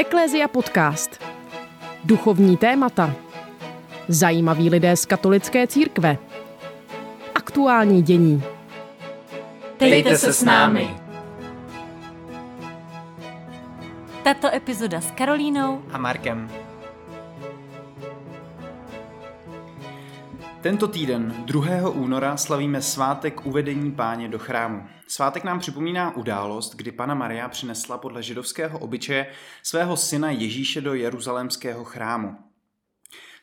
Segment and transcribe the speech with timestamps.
[0.00, 1.24] Eklézia podcast.
[2.04, 3.14] Duchovní témata.
[4.08, 6.18] Zajímaví lidé z katolické církve.
[7.34, 8.42] Aktuální dění.
[9.78, 10.96] Dejte se s námi.
[14.22, 16.50] Tato epizoda s Karolínou A Markem.
[20.60, 21.90] Tento týden, 2.
[21.90, 24.88] února, slavíme svátek uvedení páně do chrámu.
[25.08, 29.26] Svátek nám připomíná událost, kdy pana Maria přinesla podle židovského obyčeje
[29.62, 32.36] svého syna Ježíše do jeruzalémského chrámu.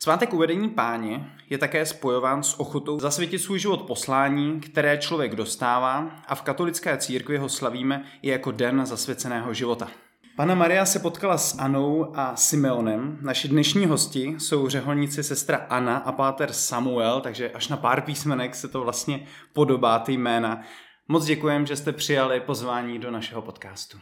[0.02, 6.10] Svátek uvedení páně je také spojován s ochotou zasvětit svůj život poslání, které člověk dostává
[6.26, 9.88] a v katolické církvi ho slavíme i jako den zasvěceného života.
[10.36, 13.18] Pana Maria se potkala s Anou a Simeonem.
[13.22, 18.54] Naši dnešní hosti jsou řeholníci sestra Anna a páter Samuel, takže až na pár písmenek
[18.54, 20.62] se to vlastně podobá ty jména.
[21.08, 23.98] Moc děkujem, že jste přijali pozvání do našeho podcastu.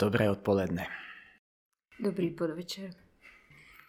[0.00, 0.86] Dobré odpoledne.
[2.00, 2.90] Dobrý podvečer.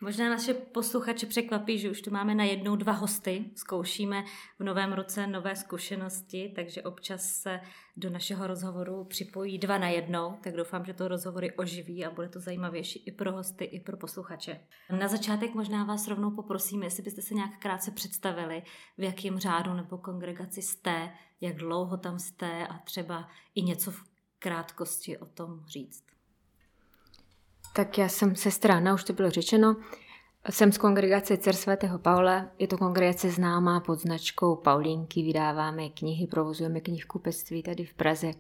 [0.02, 3.46] Možná naše posluchače překvapí, že už tu máme na jednou dva hosty.
[3.56, 4.24] Zkoušíme
[4.60, 7.60] v novém roce nové zkušenosti, takže občas se
[7.98, 12.30] do našeho rozhovoru připojí dva na jednou, tak doufám, že to rozhovory oživí a bude
[12.30, 14.60] to zajímavější i pro hosty, i pro posluchače.
[15.00, 18.64] Na začátek možná vás rovnou poprosím, jestli byste se nějak krátce představili,
[18.98, 21.12] v jakém řádu nebo kongregaci jste,
[21.42, 24.04] jak dlouho tam jste a třeba i něco v
[24.40, 26.17] krátkosti o tom říct.
[27.74, 29.76] Tak já jsem sestra Anna, už to bylo řečeno.
[30.50, 32.46] Jsem z kongregace Cer svatého Paula.
[32.60, 35.24] Je to kongregace známá pod značkou Paulínky.
[35.24, 38.32] Vydáváme knihy, provozujeme knihkupectví tady v Praze.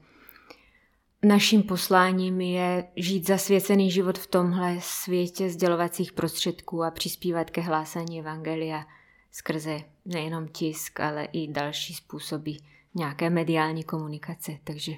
[1.24, 8.20] Naším posláním je žít zasvěcený život v tomhle světě sdělovacích prostředků a přispívat ke hlásání
[8.20, 8.86] evangelia
[9.32, 12.52] skrze nejenom tisk, ale i další způsoby
[12.96, 14.52] nějaké mediální komunikace.
[14.64, 14.92] Takže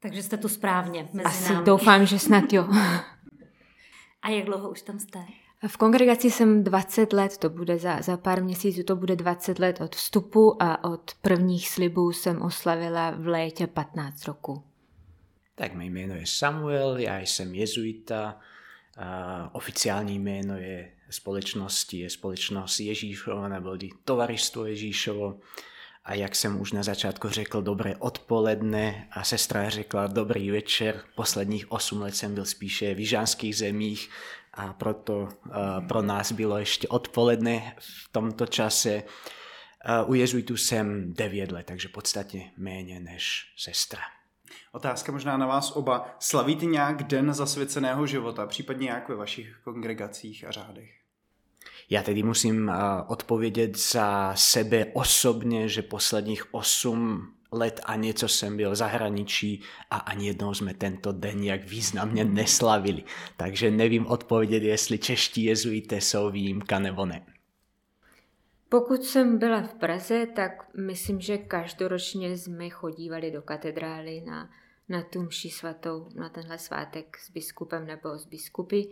[0.00, 1.66] Takže jste tu správně mezi asi námi.
[1.66, 2.68] doufám, že snad jo.
[4.22, 5.18] A jak dlouho už tam jste?
[5.68, 9.80] V kongregaci jsem 20 let, to bude za, za pár měsíců, to bude 20 let
[9.80, 14.62] od vstupu a od prvních slibů jsem oslavila v létě 15 roku.
[15.54, 18.40] Tak mé jméno je Samuel, já jsem jezuita,
[18.98, 25.40] a oficiální jméno je společnosti, je společnost Ježíšova nebo Tovaristvo Ježíšovo.
[26.08, 31.00] A jak jsem už na začátku řekl, dobré odpoledne a sestra řekla dobrý večer.
[31.16, 34.10] Posledních 8 let jsem byl spíše v jižanských zemích
[34.54, 39.02] a proto uh, pro nás bylo ještě odpoledne v tomto čase.
[40.06, 44.00] U jezuitů jsem 9 let, takže v podstatě méně než sestra.
[44.72, 46.16] Otázka možná na vás oba.
[46.18, 51.07] Slavíte nějak den zasvěceného života, případně jak ve vašich kongregacích a řádech?
[51.90, 52.74] Já tedy musím uh,
[53.06, 60.26] odpovědět za sebe osobně, že posledních 8 let a něco jsem byl zahraničí a ani
[60.26, 63.02] jednou jsme tento den jak významně neslavili.
[63.36, 67.26] Takže nevím odpovědět, jestli čeští jezuité jsou výjimka nebo ne.
[68.68, 74.50] Pokud jsem byla v Praze, tak myslím, že každoročně jsme chodívali do katedrály na,
[74.88, 78.82] na tu mši svatou, na tenhle svátek s biskupem nebo s biskupy.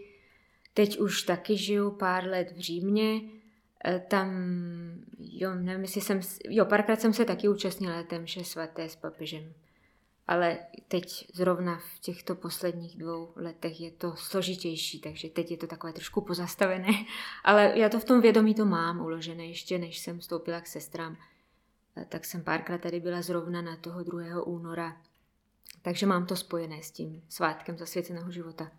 [0.76, 3.20] Teď už taky žiju pár let v Římě,
[3.86, 4.30] e, tam,
[5.18, 9.52] jo, nevím, jestli jsem, jo, párkrát jsem se taky účastnila té mše svaté s papežem.
[10.26, 15.66] Ale teď zrovna v těchto posledních dvou letech je to složitější, takže teď je to
[15.66, 16.92] takové trošku pozastavené.
[17.44, 21.16] Ale já to v tom vědomí to mám uložené ještě, než jsem vstoupila k sestrám.
[21.96, 24.42] E, Tak jsem párkrát tady byla zrovna na toho 2.
[24.42, 24.96] února.
[25.82, 28.70] Takže mám to spojené s tím svátkem zasvěceného života.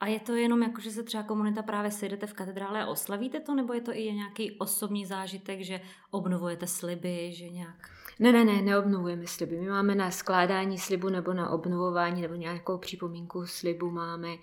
[0.00, 3.40] A je to jenom jako, že se třeba komunita právě sejdete v katedrále a oslavíte
[3.40, 7.90] to, nebo je to i nějaký osobní zážitek, že obnovujete sliby, že nějak...
[8.18, 9.56] Ne, ne, ne, neobnovujeme sliby.
[9.56, 14.40] My máme na skládání slibu nebo na obnovování nebo nějakou připomínku slibu máme uh,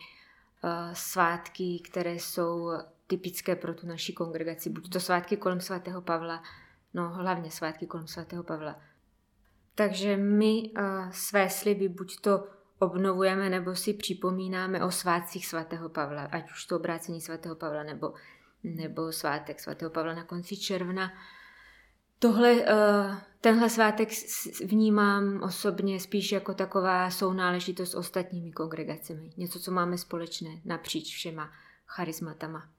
[0.93, 2.71] svátky, které jsou
[3.07, 4.69] typické pro tu naši kongregaci.
[4.69, 6.43] Buď to svátky kolem svatého Pavla,
[6.93, 8.75] no hlavně svátky kolem svatého Pavla.
[9.75, 12.47] Takže my uh, své sliby buď to
[12.79, 18.13] obnovujeme nebo si připomínáme o svátcích svatého Pavla, ať už to obrácení svatého Pavla nebo,
[18.63, 21.13] nebo svátek svatého Pavla na konci června.
[22.19, 22.61] Tohle, uh,
[23.41, 24.09] tenhle svátek
[24.65, 29.29] vnímám osobně spíš jako taková sounáležitost s ostatními kongregacemi.
[29.37, 31.51] Něco, co máme společné napříč všema
[31.85, 32.69] charizmatama.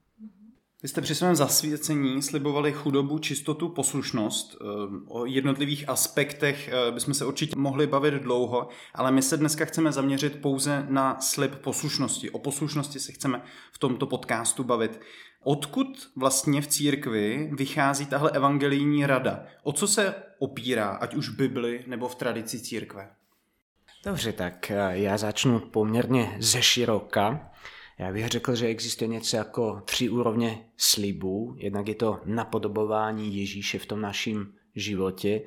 [0.83, 4.57] Vy jste při svém zasvěcení slibovali chudobu, čistotu, poslušnost.
[4.61, 4.65] Eh,
[5.07, 9.93] O jednotlivých aspektech eh, bychom se určitě mohli bavit dlouho, ale my se dneska chceme
[9.93, 12.31] zaměřit pouze na slib poslušnosti.
[12.31, 13.43] O poslušnosti se chceme
[13.73, 15.01] v tomto podcastu bavit.
[15.43, 19.45] Odkud vlastně v církvi vychází tahle evangelijní rada?
[19.63, 23.11] O co se opírá, ať už v Bibli nebo v tradici církve?
[24.05, 27.51] Dobře, tak eh, já začnu poměrně ze široka.
[27.99, 31.55] Já bych řekl, že existuje něco jako tři úrovně slibů.
[31.59, 35.43] Jednak je to napodobování Ježíše v tom našem životě.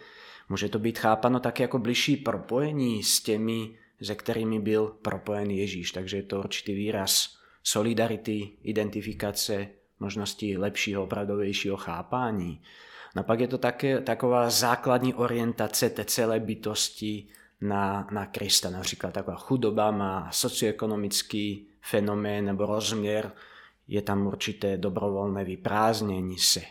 [0.50, 5.92] Může to být chápano tak jako bližší propojení s těmi, se kterými byl propojen Ježíš.
[5.92, 9.68] Takže je to určitý výraz solidarity, identifikace,
[10.00, 12.62] možnosti lepšího, opravdovějšího chápání.
[13.16, 17.28] No pak je to také taková základní orientace té celé bytosti
[17.62, 18.70] na, na Krista.
[18.70, 23.32] Například taková chudoba má socioekonomický fenomén nebo rozměr,
[23.88, 26.62] je tam určité dobrovolné vyprázdnění se.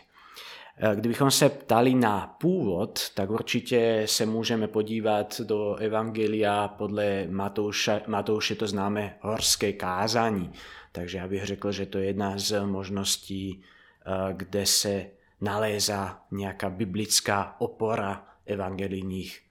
[0.77, 8.01] E, kdybychom se ptali na původ, tak určitě se můžeme podívat do Evangelia podle Matouše,
[8.07, 10.51] Matouše to známe horské kázání.
[10.91, 15.05] Takže já bych řekl, že to je jedna z možností, e, kde se
[15.41, 19.48] nalézá nějaká biblická opora evangelijních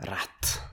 [0.00, 0.68] rad.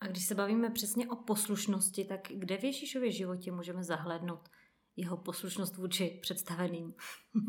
[0.00, 4.48] A když se bavíme přesně o poslušnosti, tak kde v Ježíšově životě můžeme zahlednout
[4.96, 6.94] jeho poslušnost vůči představeným?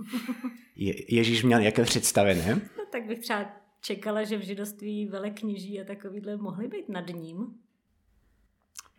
[0.76, 2.56] Je, Ježíš měl nějaké představené?
[2.78, 3.46] No, tak bych třeba
[3.82, 7.38] čekala, že v židoství velekněží a takovýhle mohly být nad ním.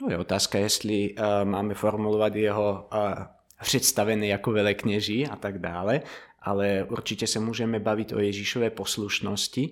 [0.02, 3.12] No je otázka, jestli uh, máme formulovat jeho uh,
[3.62, 6.02] představený jako velekněží a tak dále,
[6.42, 9.70] ale určitě se můžeme bavit o Ježíšové poslušnosti,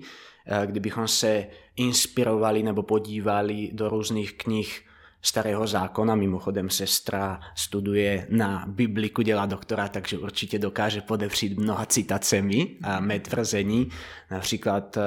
[0.50, 4.84] Eh, kdybychom se inspirovali nebo podívali do různých knih
[5.22, 6.14] starého zákona.
[6.14, 13.20] Mimochodem sestra studuje na Bibliku, dělá doktora, takže určitě dokáže podepřít mnoha citacemi a mé
[13.20, 13.88] tvrzení.
[14.30, 15.00] Například eh,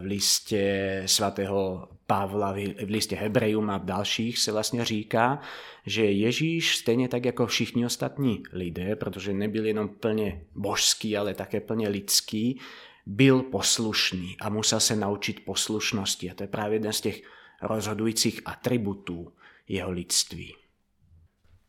[0.00, 5.40] v listě svatého Pavla, v listě Hebrejům a v dalších se vlastně říká,
[5.86, 11.60] že Ježíš stejně tak jako všichni ostatní lidé, protože nebyl jenom plně božský, ale také
[11.60, 12.60] plně lidský,
[13.06, 16.30] byl poslušný a musel se naučit poslušnosti.
[16.30, 17.22] A to je právě jeden z těch
[17.62, 19.32] rozhodujících atributů
[19.68, 20.54] jeho lidství.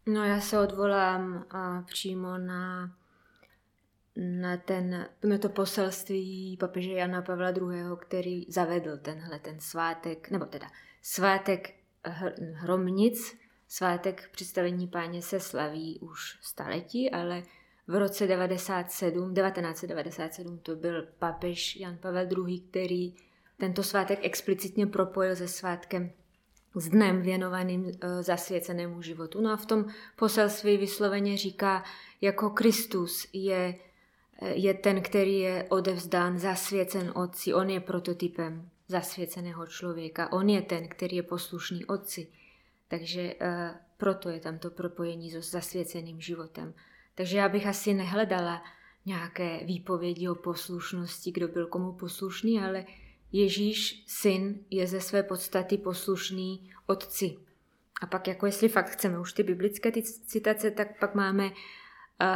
[0.06, 1.46] No já se odvolám
[1.86, 2.92] přímo na,
[4.20, 10.46] na, ten, na to poselství papeže Jana Pavla II., který zavedl tenhle ten svátek, nebo
[10.46, 10.68] teda
[11.02, 11.74] svátek
[12.54, 13.38] hromnic,
[13.68, 17.44] svátek představení páně se slaví už staletí, ale
[17.88, 23.16] v roce 97, 1997 to byl papež Jan Pavel II., který
[23.58, 26.12] tento svátek explicitně propojil se svátkem
[26.76, 29.42] s dnem věnovaným e, zasvěcenému životu.
[29.42, 29.86] No a v tom
[30.16, 31.84] poselství vysloveně říká,
[32.22, 33.76] jako Kristus je,
[34.42, 37.54] je ten, který je odevzdán, zasvěcen Otci.
[37.54, 40.32] On je prototypem zasvěceného člověka.
[40.32, 42.28] On je ten, který je poslušný Otci.
[42.88, 43.36] Takže e,
[43.98, 46.74] proto je tam to propojení s zasvěceným životem.
[47.16, 48.64] Takže já bych asi nehledala
[49.06, 52.86] nějaké výpovědi o poslušnosti, kdo byl komu poslušný, ale
[53.32, 57.38] Ježíš, syn, je ze své podstaty poslušný otci.
[58.02, 61.52] A pak jako jestli fakt chceme už ty biblické ty citace, tak pak máme uh,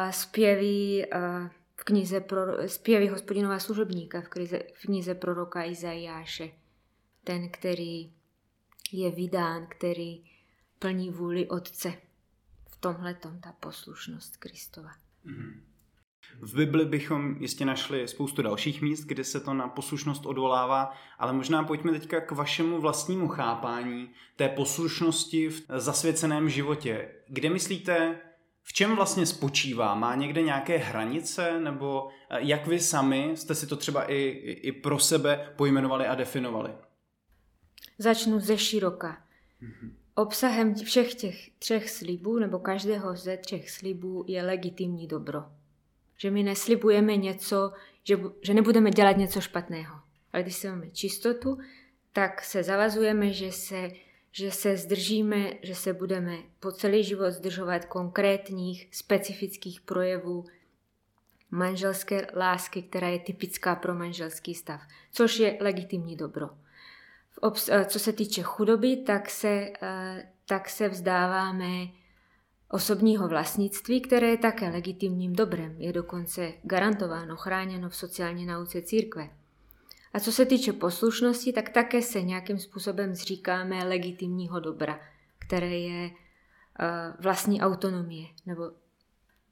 [0.10, 6.52] zpěvy uh, v knize pro, zpěvy hospodinová služebníka v knize, v knize proroka Izajáše.
[7.24, 8.12] Ten, který
[8.92, 10.24] je vydán, který
[10.80, 11.94] plní vůli Otce
[12.84, 14.90] tomhle ta poslušnost Kristova.
[16.42, 21.34] V Bibli bychom jistě našli spoustu dalších míst, kde se to na poslušnost odvolává, ale
[21.34, 27.12] možná pojďme teďka k vašemu vlastnímu chápání té poslušnosti v zasvěceném životě.
[27.28, 28.20] Kde myslíte,
[28.64, 29.96] v čem vlastně spočívá?
[29.96, 31.60] Má někde nějaké hranice?
[31.60, 34.18] Nebo eh, jak vy sami jste si to třeba i,
[34.64, 36.72] i pro sebe pojmenovali a definovali?
[37.98, 39.18] Začnu ze široka.
[39.62, 39.92] Mm-hmm.
[40.16, 45.44] Obsahem všech těch třech slibů, nebo každého ze třech slibů, je legitimní dobro.
[46.18, 47.72] Že my neslibujeme něco,
[48.04, 50.00] že, že nebudeme dělat něco špatného.
[50.34, 51.58] Ale když se máme čistotu,
[52.14, 53.90] tak se zavazujeme, že se,
[54.36, 60.46] že se zdržíme, že se budeme po celý život zdržovat konkrétních, specifických projevů
[61.52, 66.50] manželské lásky, která je typická pro manželský stav, což je legitimní dobro.
[67.70, 71.88] Eh, co se týče chudoby, tak se, eh, tak se vzdáváme
[72.70, 79.30] osobního vlastnictví, které je také legitimním dobrem, je dokonce garantováno, chráněno v sociální nauce církve.
[80.14, 85.00] A co se týče poslušnosti, tak také se nějakým způsobem zříkáme legitimního dobra,
[85.40, 88.72] které je eh, vlastní autonomie, nebo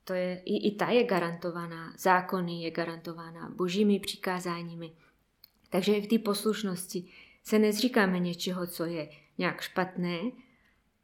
[0.03, 4.91] to je, i, i ta je garantovaná, zákony je garantovaná božími přikázáními.
[5.69, 7.11] Takže i v té poslušnosti
[7.43, 10.19] se nezříkáme něčeho, co je nějak špatné,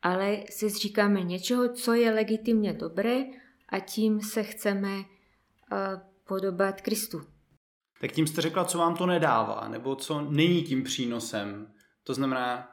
[0.01, 3.23] ale se zříkáme něčeho, co je legitimně dobré
[3.69, 5.03] a tím se chceme uh,
[6.23, 7.36] podobat Kristu.
[8.01, 11.73] Tak tím jste řekla, co vám to nedává, nebo co není tím přínosem.
[12.03, 12.71] To znamená,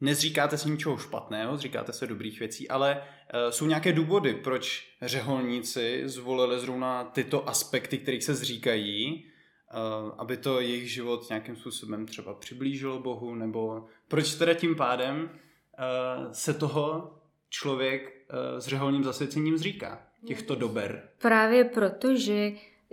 [0.00, 6.02] nezříkáte se ničeho špatného, říkáte se dobrých věcí, ale uh, jsou nějaké důvody, proč řeholníci
[6.04, 12.34] zvolili zrovna tyto aspekty, kterých se zříkají, uh, aby to jejich život nějakým způsobem třeba
[12.34, 17.14] přiblížilo Bohu, nebo proč teda tím pádem uh, se toho
[17.50, 18.14] člověk
[18.58, 21.08] s řeholním zasvěcením zříká, těchto dober?
[21.18, 22.52] Právě proto, že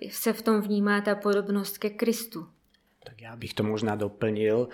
[0.09, 2.47] se v tom vnímá ta podobnost ke Kristu.
[3.03, 4.69] Tak já bych to možná doplnil.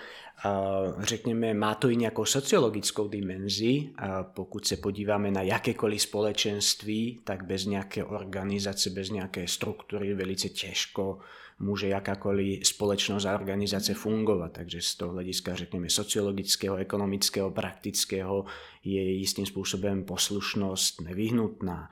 [0.98, 3.90] Řekněme, má to i nějakou sociologickou dimenzi.
[4.22, 11.18] Pokud se podíváme na jakékoliv společenství, tak bez nějaké organizace, bez nějaké struktury velice těžko
[11.58, 14.52] může jakákoliv společnost a organizace fungovat.
[14.52, 18.44] Takže z toho hlediska, řekněme, sociologického, ekonomického, praktického
[18.84, 21.88] je jistým způsobem poslušnost nevyhnutná.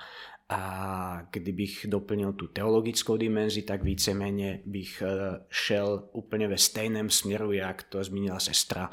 [0.48, 7.52] A kdybych doplnil tu teologickou dimenzi, tak víceméně bych eh, šel úplně ve stejném směru,
[7.52, 8.90] jak to zmínila sestra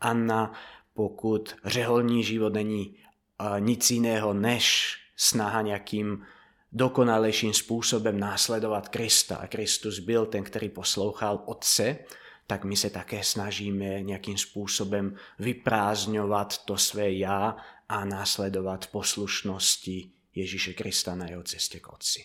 [0.00, 0.52] Anna.
[0.94, 6.24] Pokud řeholní život není eh, nic jiného než snaha nějakým
[6.72, 11.98] dokonalejším způsobem následovat Krista a Kristus byl ten, který poslouchal Otce,
[12.46, 17.56] tak my se také snažíme nějakým způsobem vyprázdňovat to své já
[17.88, 22.24] a následovat poslušnosti Ježíše Krista na jeho cestě k Otci.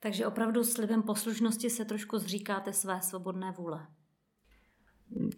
[0.00, 3.86] Takže opravdu slibem poslušnosti se trošku zříkáte své svobodné vůle.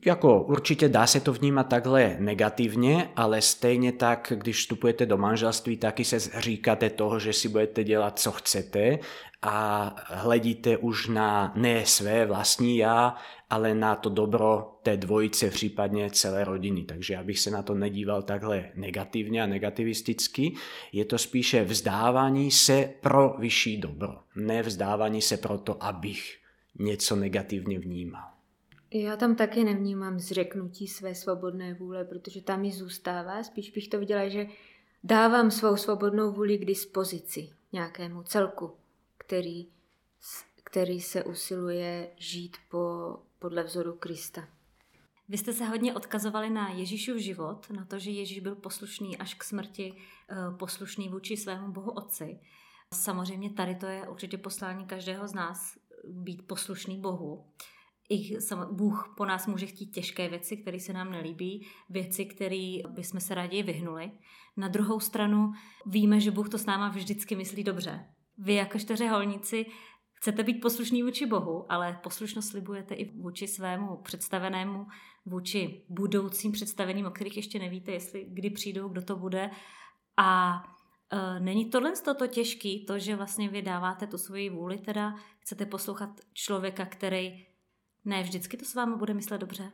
[0.07, 5.76] Jako určitě dá se to vnímat takhle negativně, ale stejně tak, když vstupujete do manželství,
[5.76, 8.99] taky se říkáte toho, že si budete dělat, co chcete
[9.46, 13.16] a hledíte už na ne své vlastní já,
[13.50, 16.82] ale na to dobro té dvojice, případně celé rodiny.
[16.82, 20.54] Takže já bych se na to nedíval takhle negativně a negativisticky.
[20.92, 26.38] Je to spíše vzdávání se pro vyšší dobro, ne vzdávání se proto, abych
[26.78, 28.28] něco negativně vnímal.
[28.90, 33.42] Já tam taky nevnímám zřeknutí své svobodné vůle, protože tam mi zůstává.
[33.42, 34.46] Spíš bych to viděla, že
[35.04, 38.72] dávám svou svobodnou vůli k dispozici nějakému celku,
[39.26, 39.69] který,
[40.64, 44.49] který se usiluje žít po, podle vzoru Krista.
[45.28, 49.35] Vy jste se hodně odkazovali na Ježíšův život, na to, že Ježíš byl poslušný až
[49.35, 49.95] k smrti,
[50.31, 52.40] eh, poslušný vůči svému Bohu Otci.
[52.95, 55.78] Samozřejmě tady to je určitě poslání každého z nás,
[56.09, 57.45] být poslušný Bohu
[58.09, 58.38] i
[58.71, 63.35] Bůh po nás může chtít těžké věci, které se nám nelíbí, věci, které bychom se
[63.35, 64.11] raději vyhnuli.
[64.57, 65.52] Na druhou stranu
[65.87, 68.13] víme, že Bůh to s náma vždycky myslí dobře.
[68.38, 69.67] Vy jako čtyřeholníci
[70.25, 74.87] chcete být poslušní vůči Bohu, ale poslušnost slibujete i vůči svému představenému,
[75.26, 79.50] vůči budoucím představeným, o kterých ještě nevíte, jestli kdy přijdou, kdo to bude.
[80.17, 80.62] A
[81.11, 85.67] e, není tohle toto těžký, to, že vlastně vy dáváte tu svoji vůli, teda chcete
[85.67, 87.47] poslouchat člověka, který
[88.05, 89.73] ne vždycky to s vámi bude myslet dobře.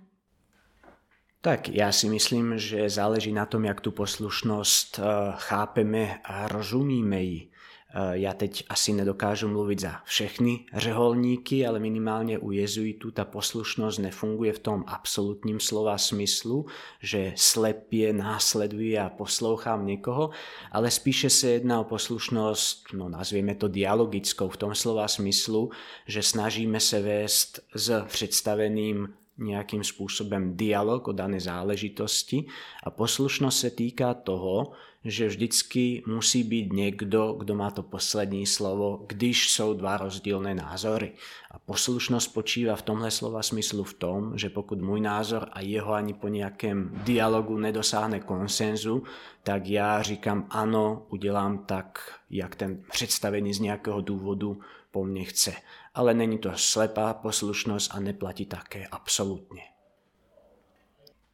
[1.40, 5.04] Tak já si myslím, že záleží na tom, jak tu poslušnost uh,
[5.36, 7.49] chápeme a rozumíme ji.
[7.94, 13.98] Eh, já teď asi nedokážu mluvit za všechny řeholníky, ale minimálně u jezuitů ta poslušnost
[13.98, 16.66] nefunguje v tom absolutním slova smyslu,
[17.02, 20.30] že slepě následuje a poslouchám někoho,
[20.72, 25.70] ale spíše se jedná o poslušnost, no nazvěme to dialogickou v tom slova smyslu,
[26.06, 32.44] že snažíme se vést s představeným nějakým způsobem dialog o dané záležitosti
[32.84, 34.72] a poslušnost se týká toho,
[35.04, 41.12] že vždycky musí být někdo, kdo má to poslední slovo, když jsou dva rozdílné názory.
[41.50, 45.92] A poslušnost spočívá v tomhle slova smyslu v tom, že pokud můj názor a jeho
[45.92, 49.02] ani po nějakém dialogu nedosáhne konsenzu,
[49.42, 55.52] tak já říkám ano, udělám tak, jak ten představený z nějakého důvodu po mně chce.
[55.94, 59.62] Ale není to slepá poslušnost a neplatí také absolutně.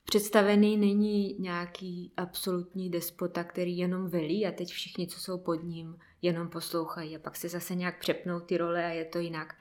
[0.06, 5.98] Představený není nějaký absolutní despota, který jenom velí a teď všichni, co jsou pod ním,
[6.22, 9.54] jenom poslouchají a pak se zase nějak přepnou ty role a je to jinak.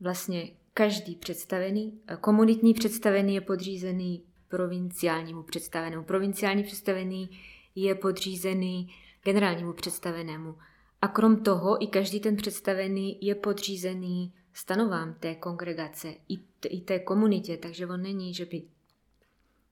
[0.00, 6.04] Vlastně každý představený, komunitní představený je podřízený provinciálnímu představenému.
[6.04, 7.30] Provinciální představený
[7.74, 10.54] je podřízený generálnímu představenému.
[11.02, 16.80] A krom toho i každý ten představený je podřízený stanovám té kongregace, i, t- i
[16.80, 18.62] té komunitě, takže on není, že by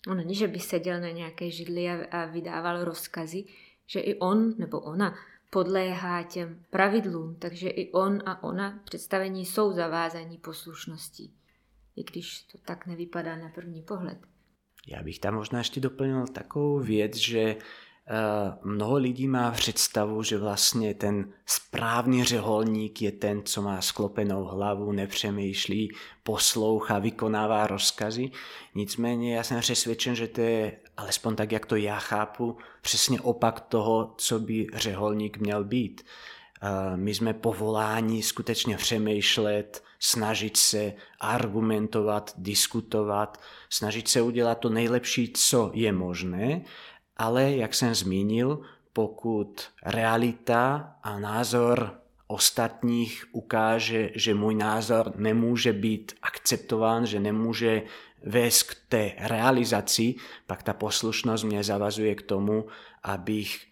[0.09, 3.45] on není, že by seděl na nějaké židli a, a vydával rozkazy,
[3.87, 5.15] že i on nebo ona
[5.51, 11.35] podléhá těm pravidlům, takže i on a ona představení jsou zavázaní poslušností,
[11.97, 14.19] i když to tak nevypadá na první pohled.
[14.87, 17.57] Já bych tam možná ještě doplnil takovou věc, že
[18.63, 24.93] mnoho lidí má představu, že vlastně ten správný řeholník je ten, co má sklopenou hlavu,
[24.93, 28.31] nepřemýšlí, poslouchá, vykonává rozkazy.
[28.75, 33.61] Nicméně já jsem přesvědčen, že to je, alespoň tak, jak to já chápu, přesně opak
[33.61, 36.05] toho, co by řeholník měl být.
[36.97, 45.71] My jsme povoláni skutečně přemýšlet, snažit se argumentovat, diskutovat, snažit se udělat to nejlepší, co
[45.75, 46.63] je možné,
[47.19, 48.61] ale jak jsem zmínil,
[48.93, 57.83] pokud realita a názor ostatních ukáže, že můj názor nemůže být akceptován, že nemůže
[58.23, 60.15] vést k té realizaci,
[60.47, 62.67] pak ta poslušnost mě zavazuje k tomu,
[63.03, 63.69] abych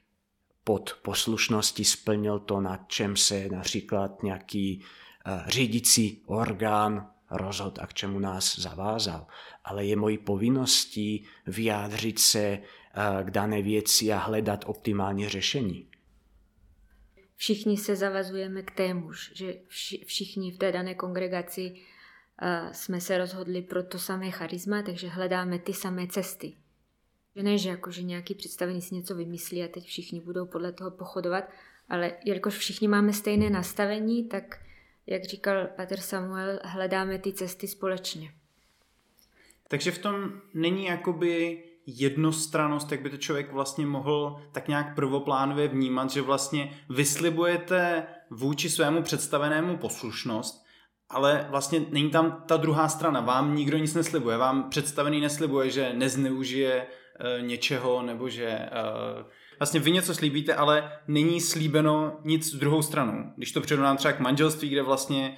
[0.64, 4.82] pod poslušností splnil to, na čem se například nějaký
[5.26, 9.26] uh, řídící orgán rozhod a k čemu nás zavázal.
[9.64, 12.58] Ale je mojí povinností vyjádřit se
[13.22, 15.88] k dané věci a hledat optimální řešení.
[17.36, 19.54] Všichni se zavazujeme k témuž, že
[20.06, 21.74] všichni v té dané kongregaci
[22.72, 26.56] jsme se rozhodli pro to samé charisma, takže hledáme ty samé cesty.
[27.36, 30.72] Že ne, že, jako, že nějaký představený si něco vymyslí a teď všichni budou podle
[30.72, 31.44] toho pochodovat,
[31.88, 34.60] ale jelikož všichni máme stejné nastavení, tak,
[35.06, 38.32] jak říkal Pater Samuel, hledáme ty cesty společně.
[39.68, 45.68] Takže v tom není jakoby jednostranost, jak by to člověk vlastně mohl tak nějak prvoplánově
[45.68, 50.66] vnímat, že vlastně vyslibujete vůči svému představenému poslušnost,
[51.08, 53.20] ale vlastně není tam ta druhá strana.
[53.20, 54.36] Vám nikdo nic neslibuje.
[54.36, 58.70] Vám představený neslibuje, že nezneužije e, něčeho nebo že e,
[59.58, 63.32] vlastně vy něco slíbíte, ale není slíbeno nic s druhou stranou.
[63.36, 65.36] Když to přirovnám třeba k manželství, kde vlastně e,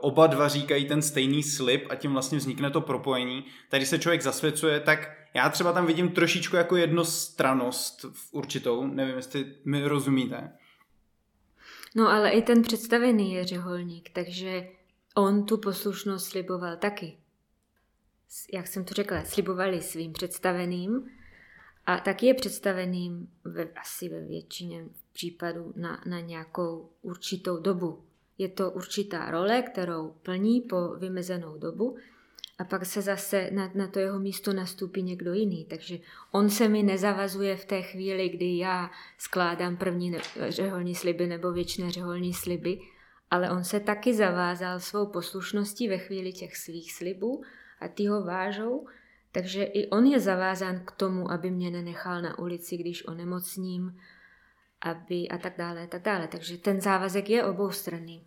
[0.00, 4.22] oba dva říkají ten stejný slib a tím vlastně vznikne to propojení, tady se člověk
[4.22, 10.52] zasvěcuje, tak já třeba tam vidím trošičku jako jednostranost v určitou, nevím, jestli mi rozumíte.
[11.96, 14.68] No ale i ten představený je řeholník, takže
[15.14, 17.16] on tu poslušnost sliboval taky.
[18.52, 21.06] Jak jsem to řekla, slibovali svým představeným
[21.86, 28.04] a taky je představeným ve, asi ve většině případů na, na nějakou určitou dobu.
[28.38, 31.96] Je to určitá role, kterou plní po vymezenou dobu
[32.58, 35.64] a pak se zase na, na to jeho místo nastoupí někdo jiný.
[35.64, 35.98] Takže
[36.32, 40.16] on se mi nezavazuje v té chvíli, kdy já skládám první
[40.48, 42.80] řeholní sliby nebo věčné řeholní sliby,
[43.30, 47.42] ale on se taky zavázal svou poslušností ve chvíli těch svých slibů
[47.80, 48.86] a ty ho vážou,
[49.32, 53.96] takže i on je zavázán k tomu, aby mě nenechal na ulici, když onemocním,
[54.80, 56.28] aby a tak dále, a tak dále.
[56.28, 58.26] Takže ten závazek je oboustranný.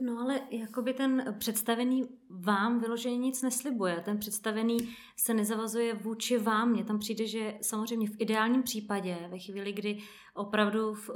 [0.00, 4.02] No ale jakoby ten představený vám vyloženě nic neslibuje.
[4.04, 4.76] Ten představený
[5.16, 6.70] se nezavazuje vůči vám.
[6.70, 9.98] Mně tam přijde, že samozřejmě v ideálním případě, ve chvíli, kdy
[10.34, 11.12] opravdu eh,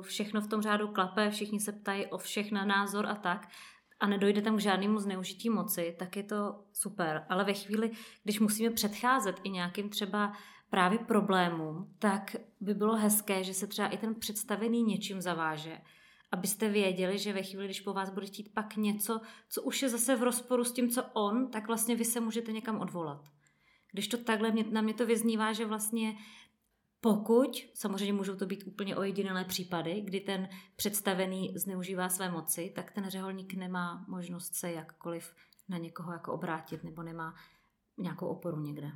[0.00, 3.48] všechno v tom řádu klape, všichni se ptají o všechna názor a tak,
[4.02, 7.26] a nedojde tam k žádnému zneužití moci, tak je to super.
[7.28, 7.90] Ale ve chvíli,
[8.24, 10.32] když musíme předcházet i nějakým třeba
[10.70, 15.78] právě problémům, tak by bylo hezké, že se třeba i ten představený něčím zaváže
[16.32, 19.88] abyste věděli, že ve chvíli, když po vás bude chtít pak něco, co už je
[19.88, 23.28] zase v rozporu s tím, co on, tak vlastně vy se můžete někam odvolat.
[23.92, 26.16] Když to takhle mě, na mě to vyznívá, že vlastně
[27.04, 32.90] pokud, samozřejmě můžou to být úplně ojedinělé případy, kdy ten představený zneužívá své moci, tak
[32.90, 35.34] ten řeholník nemá možnost se jakkoliv
[35.68, 37.34] na někoho jako obrátit nebo nemá
[37.98, 38.92] nějakou oporu někde.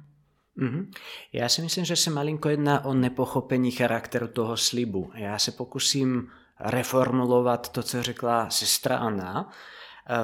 [0.59, 0.91] Mm-hmm.
[1.33, 5.11] Já si myslím, že se malinko jedná o nepochopení charakteru toho slibu.
[5.15, 9.51] Já se pokusím reformulovat to, co řekla sestra Anna,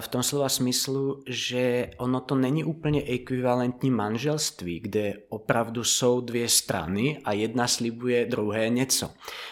[0.00, 6.48] v tom slova smyslu, že ono to není úplně ekvivalentní manželství, kde opravdu jsou dvě
[6.48, 9.10] strany a jedna slibuje druhé něco.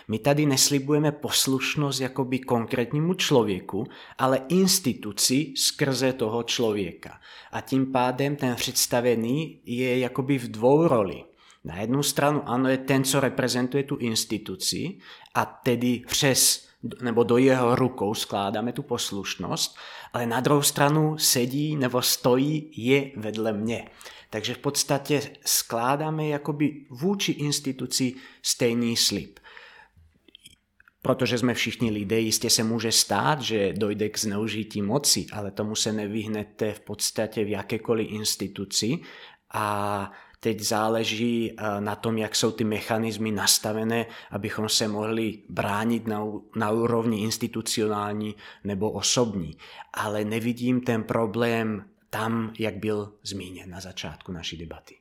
[0.09, 3.87] My tady neslibujeme poslušnost jakoby konkrétnímu člověku,
[4.19, 7.21] ale instituci skrze toho člověka.
[7.53, 11.25] A tím pádem ten představený je jakoby v dvou roli.
[11.65, 14.99] Na jednu stranu ano je ten, co reprezentuje tu instituci
[15.35, 16.70] a tedy přes
[17.03, 19.77] nebo do jeho rukou skládáme tu poslušnost,
[20.13, 23.89] ale na druhou stranu sedí nebo stojí je vedle mě.
[24.31, 29.39] Takže v podstatě skládáme jakoby vůči instituci stejný slib.
[31.03, 35.75] Protože jsme všichni lidé, jistě se může stát, že dojde k zneužití moci, ale tomu
[35.75, 38.99] se nevyhnete v podstatě v jakékoliv instituci
[39.55, 46.07] a Teď záleží eh, na tom, jak jsou ty mechanismy nastavené, abychom se mohli bránit
[46.07, 46.25] na,
[46.57, 49.57] na úrovni institucionální nebo osobní.
[49.93, 54.97] Ale nevidím ten problém tam, jak byl zmíněn na začátku naší debaty.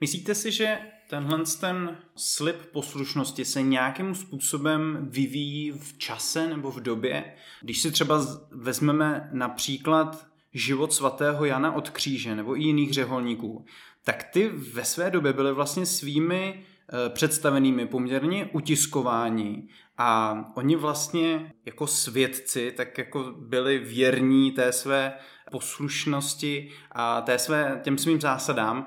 [0.00, 0.78] Myslíte si, že
[1.08, 7.34] tenhle ten slib poslušnosti se nějakým způsobem vyvíjí v čase nebo v době?
[7.62, 13.64] Když si třeba vezmeme například život svatého Jana od kříže nebo i jiných řeholníků,
[14.04, 21.52] tak ty ve své době byly vlastně svými eh, představenými poměrně utiskováni a oni vlastně
[21.64, 25.12] jako svědci tak jako byli věrní té své
[25.50, 28.86] poslušnosti a té své, těm svým zásadám.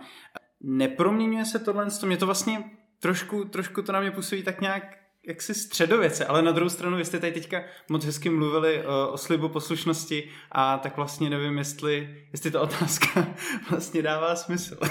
[0.62, 2.64] Neproměňuje se tohle, mě to vlastně
[3.00, 4.97] trošku, trošku to na mě působí tak nějak
[5.28, 9.08] jaksi středověce, ale na druhou stranu, vy jste tady teďka moc hezky mluvili o, eh,
[9.08, 13.28] o slibu poslušnosti a tak vlastně nevím, jestli, jestli ta otázka
[13.70, 14.78] vlastně dává smysl.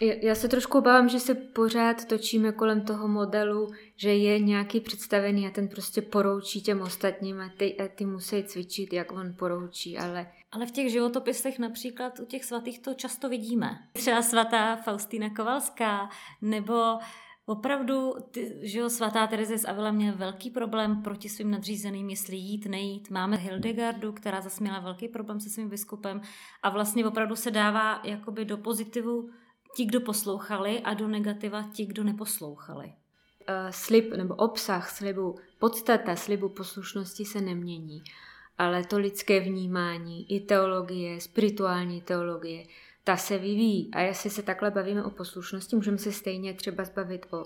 [0.00, 5.46] Já se trošku obávám, že se pořád točíme kolem toho modelu, že je nějaký představený
[5.46, 9.98] a ten prostě poroučí těm ostatním a ty, a ty musí cvičit, jak on poroučí,
[9.98, 10.26] ale...
[10.52, 13.78] Ale v těch životopisech například u těch svatých to často vidíme.
[13.92, 16.08] Třeba svatá Faustína Kovalská
[16.42, 16.98] nebo
[17.46, 22.36] Opravdu, ty, že jo, svatá Tereze z Avila měla velký problém proti svým nadřízeným, jestli
[22.36, 23.10] jít, nejít.
[23.10, 26.20] Máme Hildegardu, která zase měla velký problém se svým biskupem
[26.62, 29.30] a vlastně opravdu se dává jakoby do pozitivu
[29.76, 32.86] ti, kdo poslouchali a do negativa ti, kdo neposlouchali.
[32.86, 32.94] Uh,
[33.70, 38.02] slib nebo obsah slibu, podstata slibu poslušnosti se nemění,
[38.58, 42.66] ale to lidské vnímání, i teologie, spirituální teologie,
[43.04, 43.90] ta se vyvíjí.
[43.94, 47.44] A jestli se takhle bavíme o poslušnosti, můžeme se stejně třeba zbavit o,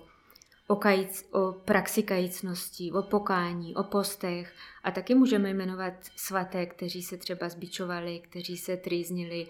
[0.66, 4.54] o, kajíc, o praxi kajícnosti, o pokání, o postech.
[4.84, 9.46] A taky můžeme jmenovat svaté, kteří se třeba zbičovali, kteří se trýznili.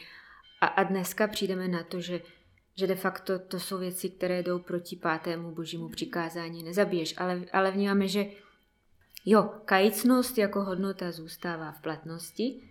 [0.61, 2.21] A, a dneska přijdeme na to, že
[2.79, 7.71] že de facto to jsou věci, které jdou proti pátému božímu přikázání, nezabiješ, ale, ale
[7.71, 8.27] vnímáme, že
[9.25, 12.63] jo, kajícnost jako hodnota zůstává v platnosti,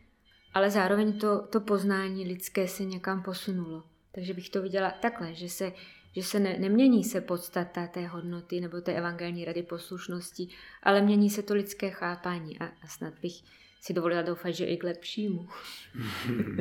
[0.56, 3.84] ale zároveň to, to poznání lidské se někam posunulo.
[4.12, 5.72] Takže bych to viděla takhle, že se,
[6.16, 10.48] že se ne, nemění se podstata té hodnoty nebo té evangelní rady poslušnosti,
[10.84, 13.34] ale mění se to lidské chápání a, a snad bych
[13.82, 15.48] si dovolila doufat, že i k lepšímu.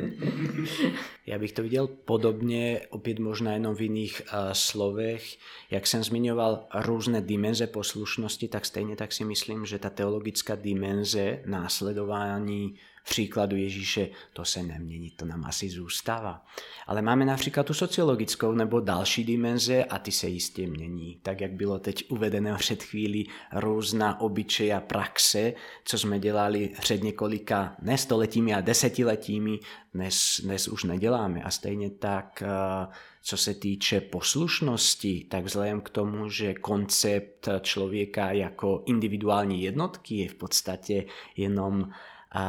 [1.25, 5.37] Já bych to viděl podobně, opět možná jenom v jiných uh, slovech.
[5.71, 11.41] Jak jsem zmiňoval různé dimenze poslušnosti, tak stejně tak si myslím, že ta teologická dimenze
[11.45, 12.75] následování
[13.05, 16.45] příkladu Ježíše, to se nemění, to nám asi zůstává.
[16.87, 21.19] Ale máme například tu sociologickou nebo další dimenze a ty se jistě mění.
[21.23, 25.53] Tak jak bylo teď uvedeno před chvíli různá obyčeje a praxe,
[25.85, 29.59] co jsme dělali před několika nestoletími a desetiletími,
[29.93, 31.43] dnes, dnes už neděláme.
[31.43, 32.87] A stejně tak eh,
[33.27, 40.29] co se týče poslušnosti, tak vzhledem k tomu, že koncept člověka jako individuální jednotky je
[40.29, 41.05] v podstatě
[41.37, 41.89] jenom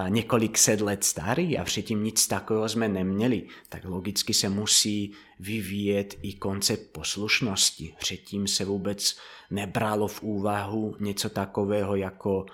[0.09, 6.15] několik set let starý a předtím nic takového jsme neměli, tak logicky se musí vyvíjet
[6.23, 7.95] i koncept poslušnosti.
[7.99, 9.17] Předtím se vůbec
[9.51, 12.47] nebralo v úvahu něco takového jako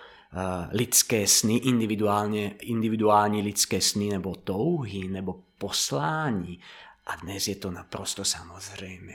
[0.71, 6.61] lidské sny, individuálně, individuální lidské sny nebo touhy nebo poslání.
[7.07, 9.15] A dnes je to naprosto samozřejmé.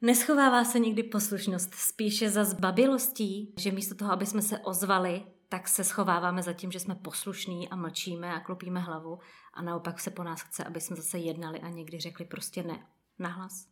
[0.00, 5.22] Neschovává se někdy poslušnost spíše za zbabilostí, že místo toho, aby jsme se ozvali,
[5.54, 9.18] tak se schováváme za tím, že jsme poslušní a mlčíme a klopíme hlavu
[9.54, 12.86] a naopak se po nás chce, aby jsme zase jednali a někdy řekli prostě ne,
[13.18, 13.66] nahlas.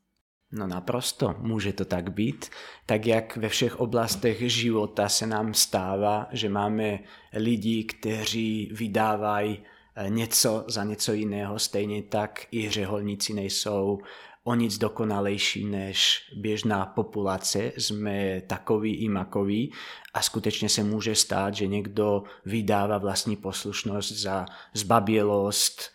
[0.53, 2.51] No naprosto, může to tak být.
[2.87, 6.99] Tak jak ve všech oblastech života se nám stává, že máme
[7.33, 9.63] lidi, kteří vydávají
[9.97, 13.99] eh, něco za něco jiného, stejně tak i řeholníci nejsou
[14.45, 19.73] o nic dokonalejší než běžná populace, jsme takový i makový
[20.15, 25.91] a skutečně se může stát, že někdo vydává vlastní poslušnost za zbabělost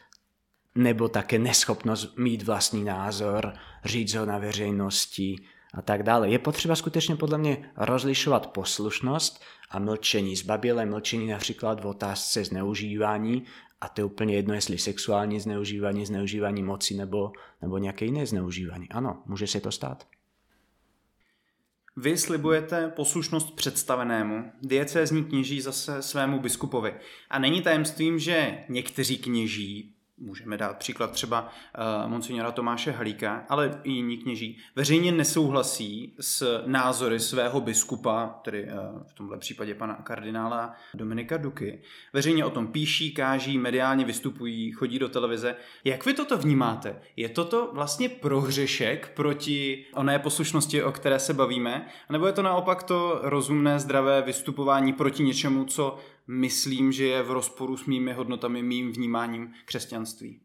[0.76, 3.54] nebo také neschopnost mít vlastní názor,
[3.86, 5.36] říct ho na veřejnosti
[5.74, 6.30] a tak dále.
[6.30, 10.36] Je potřeba skutečně podle mě rozlišovat poslušnost a mlčení.
[10.36, 13.46] Zbabělé mlčení například v otázce zneužívání
[13.82, 18.90] a to je úplně jedno, jestli sexuální zneužívání, zneužívání moci nebo, nebo nějaké jiné zneužívání.
[18.90, 20.08] Ano, může se to stát.
[21.98, 26.94] Vy slibujete poslušnost představenému, diecézní kněží zase svému biskupovi.
[27.30, 31.42] A není tajemstvím, že někteří kněží můžeme dát příklad třeba
[32.04, 38.64] uh, monsignora Tomáše Halíka, ale i jiní kněží, veřejně nesouhlasí s názory svého biskupa, tedy
[38.64, 41.82] uh, v tomhle případě pana kardinála Dominika Duky.
[42.14, 45.56] Veřejně o tom píší, káží, mediálně vystupují, chodí do televize.
[45.84, 47.02] Jak vy toto vnímáte?
[47.16, 51.88] Je toto vlastně prohřešek proti oné poslušnosti, o které se bavíme?
[52.10, 57.32] Nebo je to naopak to rozumné, zdravé vystupování proti něčemu, co myslím, že je v
[57.32, 60.40] rozporu s mými hodnotami, mým vnímáním křesťanství.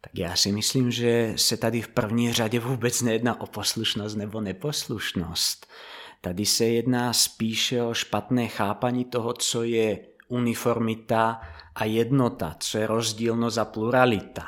[0.00, 4.40] Tak já si myslím, že se tady v první řadě vůbec nejedná o poslušnost nebo
[4.40, 5.66] neposlušnost.
[6.20, 9.98] Tady se jedná spíše o špatné chápaní toho, co je
[10.28, 11.40] uniformita
[11.74, 14.46] a jednota, co je rozdílnost a pluralita.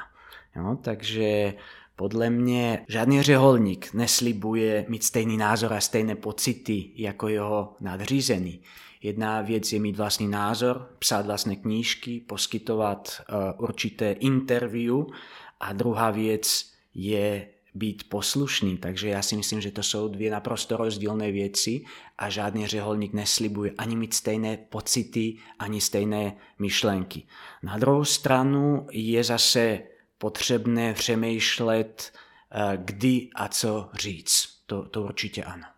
[0.56, 1.54] Jo, takže
[1.96, 8.62] podle mě žádný řeholník neslibuje mít stejný názor a stejné pocity jako jeho nadřízený.
[9.06, 15.04] Jedna věc je mít vlastní názor, psát vlastné knížky, poskytovat uh, určité interview
[15.60, 18.78] a druhá věc je být poslušný.
[18.78, 21.84] Takže já si myslím, že to jsou dvě naprosto rozdílné věci
[22.18, 27.22] a žádný řeholník neslibuje ani mít stejné pocity, ani stejné myšlenky.
[27.62, 29.82] Na druhou stranu je zase
[30.18, 32.12] potřebné přemýšlet,
[32.50, 34.48] eh, kdy a co říct.
[34.66, 35.75] To, to určitě ano.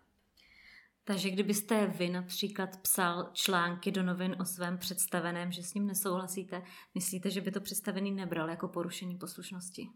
[1.09, 6.61] Takže kdybyste vy například psal články do novin o svém představeném, že s ním nesouhlasíte,
[6.95, 9.89] myslíte, že by to představený nebral jako porušení poslušnosti?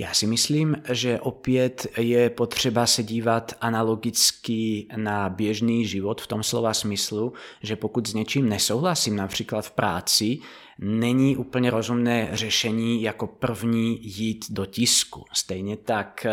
[0.00, 6.42] Já si myslím, že opět je potřeba se dívat analogicky na běžný život v tom
[6.42, 7.32] slova smyslu,
[7.62, 10.38] že pokud s něčím nesouhlasím, například v práci,
[10.78, 15.24] není úplně rozumné řešení jako první jít do tisku.
[15.32, 16.32] Stejně tak eh,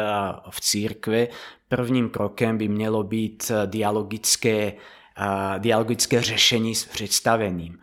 [0.50, 1.30] v církvi
[1.70, 4.74] prvním krokem by mělo být dialogické,
[5.18, 7.80] eh, dialogické řešení s představeným.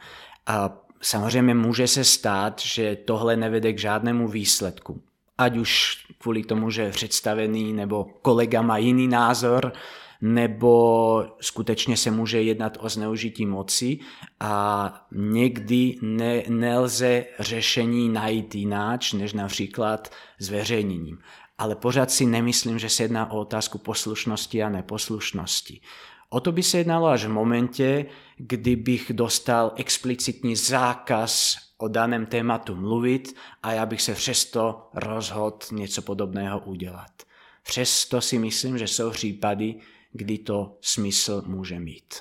[0.47, 5.03] A samozřejmě může se stát, že tohle nevede k žádnému výsledku
[5.39, 9.73] ať už kvůli tomu, že představený nebo kolega má jiný názor,
[10.21, 13.99] nebo skutečně se může jednat o zneužití moci
[14.41, 21.19] a někdy ne, nelze řešení najít jináč, než například zveřejněním.
[21.59, 25.81] Ale pořád si nemyslím, že se jedná o otázku poslušnosti a neposlušnosti.
[26.29, 32.27] O to by se jednalo až v momentě, kdy bych dostal explicitní zákaz o daném
[32.27, 37.23] tématu mluvit a já bych se přesto rozhodl něco podobného udělat.
[37.63, 39.81] Přesto si myslím, že jsou případy,
[40.13, 42.15] kdy to smysl může mít.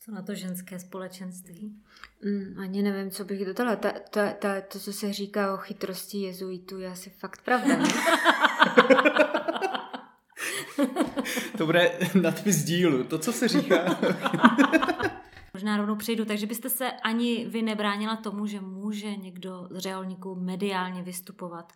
[0.00, 1.76] Co na to ženské společenství?
[2.24, 3.76] Mm, ani nevím, co bych dodala.
[3.76, 7.76] Ta, ta, ta, to, co se říká o chytrosti jezuitů, je asi fakt pravda.
[11.58, 13.04] to bude nadpis dílu.
[13.04, 13.98] To, co se říká
[15.54, 20.34] Možná rovnou přejdu, takže byste se ani vy nebránila tomu, že může někdo z řeholníků
[20.34, 21.72] mediálně vystupovat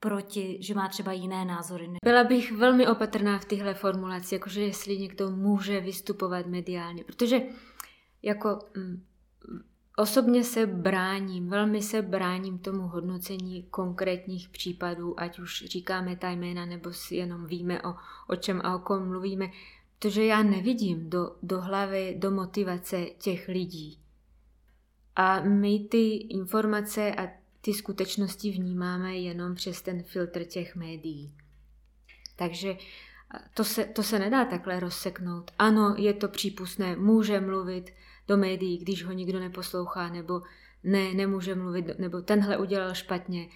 [0.00, 1.88] proti, že má třeba jiné názory.
[2.04, 7.40] Byla bych velmi opatrná v téhle formulaci, jakože jestli někdo může vystupovat mediálně, protože
[8.22, 9.02] jako mm,
[9.96, 16.66] osobně se bráním, velmi se bráním tomu hodnocení konkrétních případů, ať už říkáme ta jména,
[16.66, 17.94] nebo si jenom víme, o,
[18.28, 19.50] o čem a o kom mluvíme.
[19.98, 23.98] Protože já nevidím do, do hlavy, do motivace těch lidí.
[25.16, 27.28] A my ty informace a
[27.60, 31.34] ty skutečnosti vnímáme jenom přes ten filtr těch médií.
[32.36, 32.76] Takže
[33.54, 35.50] to se, to se nedá takhle rozseknout.
[35.58, 37.90] Ano, je to přípustné, může mluvit
[38.28, 40.42] do médií, když ho nikdo neposlouchá, nebo
[40.84, 43.48] ne, nemůže mluvit, nebo tenhle udělal špatně.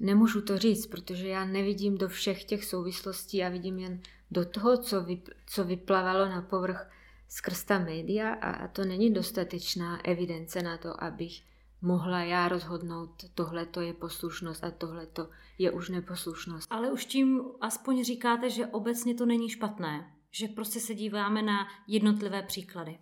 [0.00, 4.76] Nemůžu to říct, protože já nevidím do všech těch souvislostí a vidím jen do toho,
[4.76, 6.90] co, vyp, co vyplavalo na povrch
[7.28, 11.42] skrz ta média a, a to není dostatečná evidence na to, abych
[11.82, 16.66] mohla já rozhodnout, tohle to je poslušnost a tohle to je už neposlušnost.
[16.70, 21.66] Ale už tím aspoň říkáte, že obecně to není špatné, že prostě se díváme na
[21.86, 22.98] jednotlivé příklady.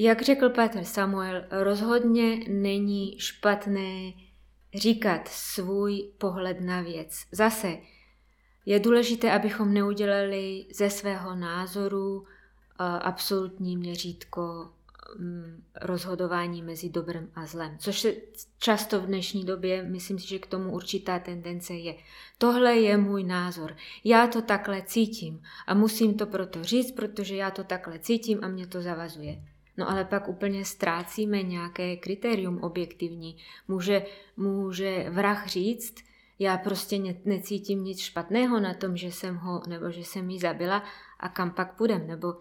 [0.00, 4.12] Jak řekl Petr Samuel, rozhodně není špatné
[4.74, 7.24] říkat svůj pohled na věc.
[7.32, 7.78] Zase,
[8.66, 14.70] je důležité, abychom neudělali ze svého názoru eh, absolutní měřítko
[15.18, 17.78] mm, rozhodování mezi dobrem a zlem.
[17.78, 18.14] Což se
[18.58, 21.94] často v dnešní době, myslím si, že k tomu určitá tendence je.
[22.38, 23.76] Tohle je můj názor.
[24.04, 28.48] Já to takhle cítím a musím to proto říct, protože já to takhle cítím a
[28.48, 29.42] mě to zavazuje.
[29.78, 33.36] No ale pak úplně ztrácíme nějaké kritérium objektivní.
[33.68, 35.94] Může, může vrah říct,
[36.38, 40.38] já prostě ne, necítím nic špatného na tom, že jsem ho, nebo že jsem ji
[40.38, 40.82] zabila
[41.20, 42.34] a kam pak půjdem, nebo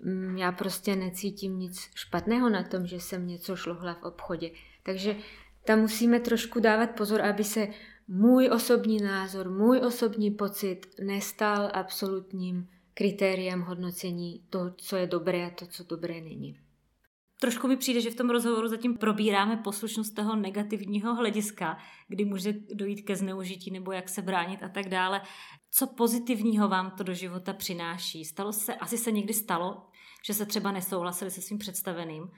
[0.00, 4.50] mm, já prostě necítím nic špatného na tom, že jsem něco šlohla v obchodě.
[4.82, 5.16] Takže
[5.64, 7.68] tam musíme trošku dávat pozor, aby se
[8.08, 15.50] můj osobní názor, můj osobní pocit nestal absolutním kritériem hodnocení toho, co je dobré a
[15.50, 16.65] to, co dobré není.
[17.40, 22.54] Trošku mi přijde, že v tom rozhovoru zatím probíráme poslušnost toho negativního hlediska, kdy může
[22.74, 25.22] dojít ke zneužití nebo jak se bránit a tak dále.
[25.70, 28.24] Co pozitivního vám to do života přináší?
[28.24, 29.86] Stalo se, asi se někdy stalo,
[30.26, 32.30] že se třeba nesouhlasili se svým představeným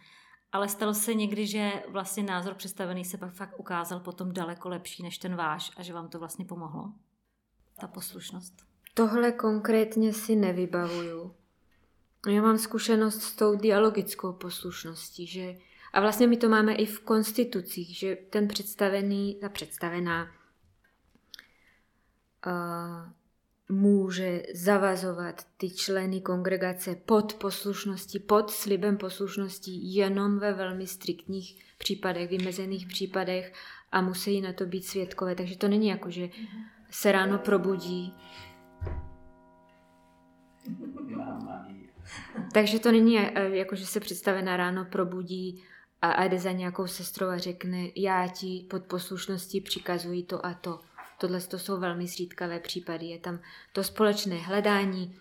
[0.53, 5.03] Ale stalo se někdy, že vlastně názor představený se pak fakt ukázal potom daleko lepší
[5.03, 6.93] než ten váš a že vám to vlastně pomohlo?
[7.81, 8.55] Ta poslušnost.
[8.95, 11.38] Tohle konkrétně si nevybavuju.
[12.27, 15.57] Já mám zkušenost s tou dialogickou poslušností, že
[15.93, 20.31] a vlastně my to máme i v konstitucích, že ten představený, ta představená
[22.47, 23.13] uh,
[23.69, 32.31] může zavazovat ty členy kongregace pod poslušností, pod slibem poslušnosti jenom ve velmi striktních případech,
[32.31, 33.53] vymezených případech
[33.93, 35.35] a musí na to být svědkové.
[35.35, 36.29] Takže to není jako, že
[36.91, 38.15] se ráno probudí.
[42.53, 45.65] Takže to není eh, jako, že se představená ráno probudí
[46.03, 50.81] a, jde za nějakou sestrou a řekne, já ti pod poslušností přikazuji to a to.
[51.19, 53.07] Tohle to jsou velmi zřídkavé případy.
[53.07, 53.41] Je tam
[53.73, 55.19] to společné hledání.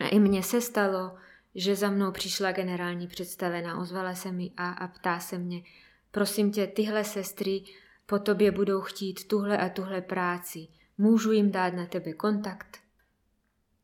[0.00, 1.16] A i mně se stalo,
[1.54, 5.62] že za mnou přišla generální představená, ozvala se mi a, a ptá se mě,
[6.10, 7.64] prosím tě, tyhle sestry
[8.06, 10.68] po tobě budou chtít tuhle a tuhle práci.
[10.98, 12.83] Můžu jim dát na tebe kontakt?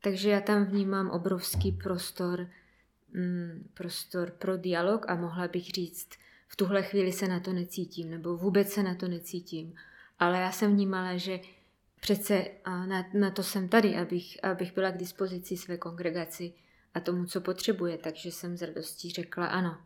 [0.00, 2.48] Takže já tam vnímám obrovský prostor,
[3.12, 6.08] mm, prostor pro dialog a mohla bych říct,
[6.48, 9.74] v tuhle chvíli se na to necítím, nebo vůbec se na to necítím.
[10.18, 11.40] Ale já jsem vnímala, že
[12.00, 16.52] přece na, na to jsem tady, abych, abych byla k dispozici své kongregaci
[16.94, 17.98] a tomu, co potřebuje.
[17.98, 19.78] Takže jsem s radostí řekla ano.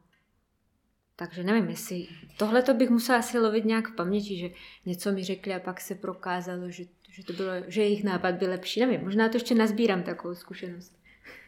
[1.16, 4.50] Takže nevím, jestli tohle to bych musela asi lovit nějak v paměti, že
[4.86, 8.50] něco mi řekli a pak se prokázalo, že, že to bylo, že jejich nápad byl
[8.50, 8.80] lepší.
[8.80, 10.92] Nevím, možná to ještě nazbírám takovou zkušenost.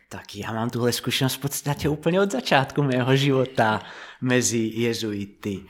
[0.09, 3.83] Tak já mám tuhle zkušenost v podstatě úplně od začátku mého života
[4.21, 5.61] mezi jezuity.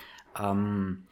[0.53, 1.07] Um,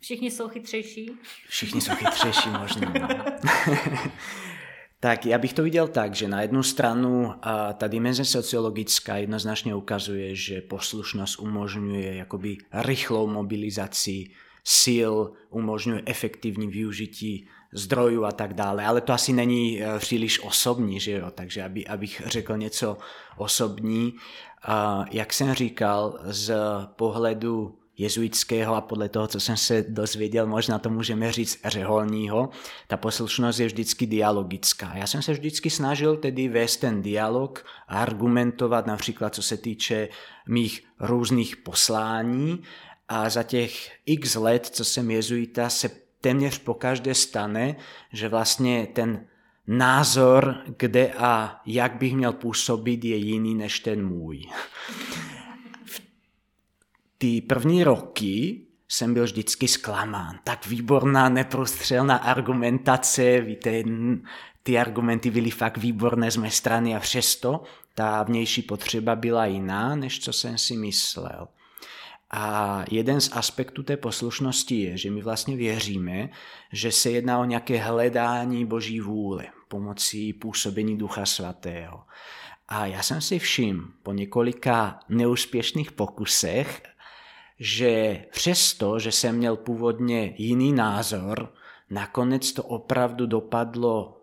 [0.00, 1.10] Všichni jsou chytřejší?
[1.48, 2.92] Všichni jsou chytřejší možná.
[5.02, 9.74] Tak já bych to viděl tak, že na jednu stranu a ta dimenze sociologická jednoznačně
[9.74, 14.30] ukazuje, že poslušnost umožňuje jakoby rychlou mobilizaci
[14.82, 15.14] sil,
[15.50, 21.12] umožňuje efektivní využití zdrojů a tak dále, ale to asi není e, příliš osobní, že
[21.12, 21.30] jo?
[21.34, 22.98] takže aby, abych řekl něco
[23.36, 24.14] osobní,
[24.62, 26.54] a jak jsem říkal, z
[26.96, 32.50] pohledu jezuitského a podle toho, co jsem se dozvěděl, možná to můžeme říct řeholního,
[32.88, 34.92] ta poslušnost je vždycky dialogická.
[34.96, 40.08] Já jsem se vždycky snažil tedy vést ten dialog argumentovat například, co se týče
[40.48, 42.62] mých různých poslání
[43.08, 47.76] a za těch x let, co jsem jezuita, se téměř po každé stane,
[48.12, 49.26] že vlastně ten
[49.66, 54.46] názor, kde a jak bych měl působit, je jiný než ten můj
[57.22, 60.38] ty první roky jsem byl vždycky zklamán.
[60.44, 63.82] Tak výborná, neprostřelná argumentace, víte,
[64.62, 67.62] ty argumenty byly fakt výborné z mé strany a přesto
[67.94, 71.48] ta vnější potřeba byla jiná, než co jsem si myslel.
[72.30, 76.28] A jeden z aspektů té poslušnosti je, že my vlastně věříme,
[76.72, 82.02] že se jedná o nějaké hledání Boží vůle pomocí působení Ducha Svatého.
[82.68, 86.82] A já jsem si všiml po několika neúspěšných pokusech
[87.64, 91.52] že přesto, že jsem měl původně jiný názor,
[91.90, 94.20] nakonec to opravdu dopadlo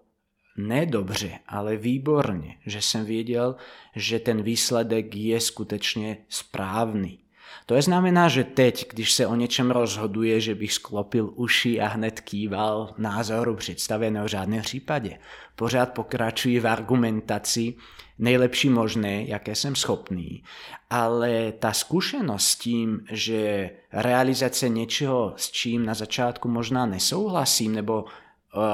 [0.58, 3.56] nedobře, ale výborně, že jsem věděl,
[3.96, 7.20] že ten výsledek je skutečně správný.
[7.66, 11.88] To je znamená, že teď, když se o něčem rozhoduje, že bych sklopil uši a
[11.88, 15.18] hned kýval názoru představeného v žádném případě.
[15.56, 17.74] Pořád pokračuji v argumentaci,
[18.20, 20.44] nejlepší možné, jaké jsem schopný,
[20.90, 28.04] ale ta zkušenost s tím, že realizace něčeho, s čím na začátku možná nesouhlasím, nebo
[28.04, 28.10] uh,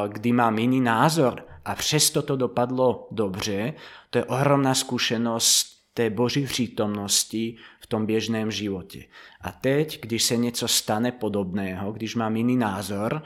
[0.08, 3.74] kdy mám jiný názor a přesto to dopadlo dobře,
[4.10, 9.04] to je ohromná zkušenost té boží přítomnosti v tom běžném životě.
[9.42, 13.24] A teď, když se něco stane podobného, když mám jiný názor,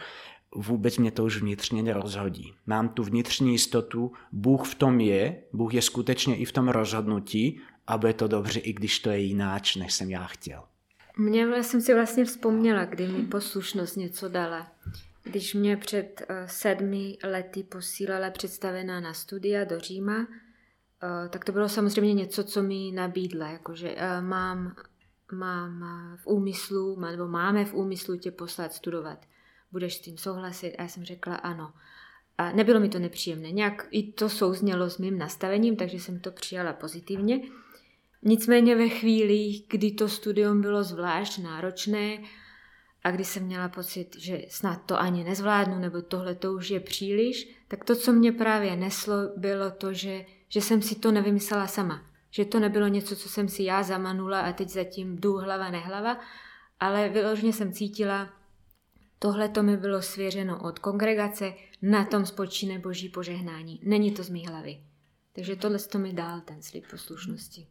[0.56, 2.54] vůbec mě to už vnitřně nerozhodí.
[2.66, 7.62] Mám tu vnitřní jistotu, Bůh v tom je, Bůh je skutečně i v tom rozhodnutí
[7.88, 10.64] a bude to dobře, i když to je jináč, než jsem já chtěl.
[11.18, 14.72] Mě já jsem si vlastně vzpomněla, kdy mi poslušnost něco dala.
[15.24, 20.26] Když mě před uh, sedmi lety posílala představená na studia do Říma, uh,
[21.30, 24.76] tak to bylo samozřejmě něco, co mi nabídla, jakože uh, mám,
[25.32, 25.84] mám
[26.18, 29.26] v úmyslu, nebo máme v úmyslu tě poslat studovat
[29.72, 30.76] budeš s tím souhlasit?
[30.78, 31.74] A já jsem řekla ano.
[32.38, 33.52] A nebylo mi to nepříjemné.
[33.52, 37.42] Nějak i to souznělo s mým nastavením, takže jsem to přijala pozitivně.
[38.22, 42.18] Nicméně ve chvíli, kdy to studium bylo zvlášť náročné
[43.04, 46.80] a kdy jsem měla pocit, že snad to ani nezvládnu, nebo tohle to už je
[46.80, 51.68] příliš, tak to, co mě právě neslo, bylo to, že, že jsem si to nevymyslela
[51.68, 52.06] sama.
[52.32, 56.20] Že to nebylo něco, co jsem si já zamanula a teď zatím jdu hlava nehlava,
[56.80, 58.39] ale vyloženě jsem cítila,
[59.20, 63.80] tohle to mi bylo svěřeno od kongregace, na tom spočíne boží požehnání.
[63.84, 64.80] Není to z mý hlavy.
[65.34, 67.68] Takže tohle to mi dál ten slib poslušnosti.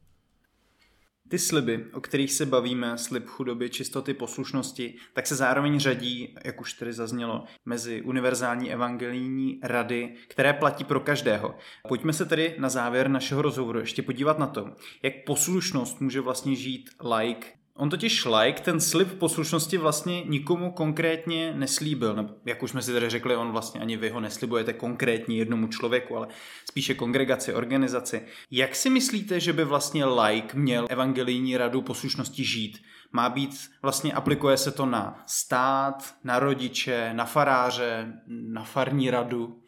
[1.28, 6.60] Ty sliby, o kterých se bavíme, slib chudoby, čistoty, poslušnosti, tak se zároveň řadí, jak
[6.60, 11.54] už tady zaznělo, mezi univerzální evangelijní rady, které platí pro každého.
[11.88, 16.54] Pojďme se tedy na závěr našeho rozhovoru ještě podívat na to, jak poslušnost může vlastně
[16.54, 22.14] žít like On totiž like ten slib poslušnosti vlastně nikomu konkrétně neslíbil.
[22.14, 25.66] Nebo, jak už jsme si tady řekli, on vlastně ani vy ho neslibujete konkrétně jednomu
[25.66, 26.28] člověku, ale
[26.70, 28.22] spíše kongregaci, organizaci.
[28.50, 32.82] Jak si myslíte, že by vlastně like měl evangelijní radu poslušnosti žít?
[33.12, 39.62] Má být, vlastně aplikuje se to na stát, na rodiče, na faráře, na farní radu?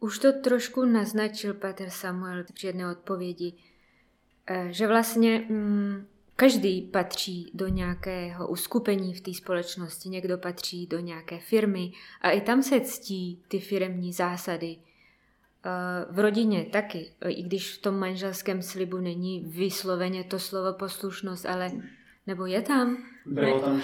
[0.00, 3.54] Už to trošku naznačil Petr Samuel při jedné odpovědi,
[4.46, 6.06] eh, že vlastně mm,
[6.40, 12.40] Každý patří do nějakého uskupení v té společnosti, někdo patří do nějaké firmy a i
[12.40, 14.76] tam se ctí ty firmní zásady.
[14.76, 21.46] Eh, v rodině taky, i když v tom manželském slibu není vysloveně to slovo poslušnost,
[21.46, 21.70] ale
[22.26, 22.96] nebo je tam?
[23.26, 23.82] Bylo tam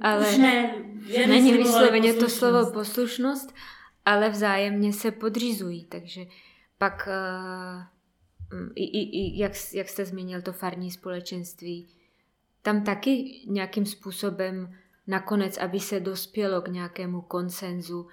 [0.00, 0.74] ale ne,
[1.26, 3.54] není vysloveně to slovo poslušnost,
[4.04, 6.26] ale vzájemně se podřizují, takže
[6.78, 8.01] pak uh, Mm,
[8.74, 11.88] i, i, i jak, jak jste zmínil to farní společenství,
[12.62, 18.08] tam taky nějakým způsobem nakonec, aby se dospělo k nějakému konsenzu,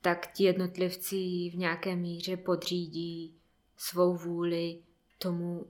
[0.00, 1.16] tak ti jednotlivci
[1.50, 3.34] v nějaké míře podřídí
[3.76, 4.78] svou vůli
[5.18, 5.66] tomu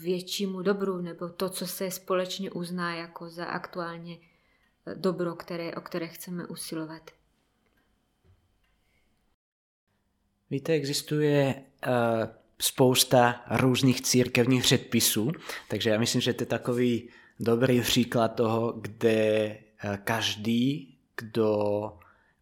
[0.00, 4.18] většímu dobru, nebo to, co se společně uzná jako za aktuálně
[4.86, 7.10] eh, dobro, které, o které chceme usilovat.
[10.50, 15.32] Víte, existuje uh spousta různých církevních předpisů,
[15.68, 17.08] takže já myslím, že to je takový
[17.40, 21.92] dobrý příklad toho, kde eh, každý, kdo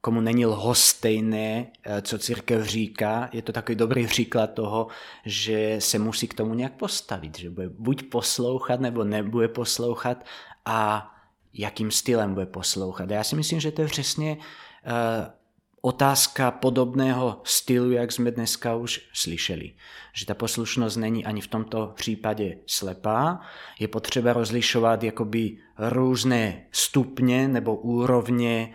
[0.00, 4.86] komu není lhostejné, eh, co církev říká, je to takový dobrý příklad toho,
[5.26, 10.24] že se musí k tomu nějak postavit, že bude buď poslouchat, nebo nebude poslouchat
[10.64, 11.10] a
[11.54, 13.10] jakým stylem bude poslouchat.
[13.10, 15.41] A já si myslím, že to je přesně uh,
[15.82, 19.72] otázka podobného stylu, jak jsme dneska už slyšeli.
[20.12, 23.40] Že ta poslušnost není ani v tomto případě slepá.
[23.78, 28.74] Je potřeba rozlišovat jakoby různé stupně nebo úrovně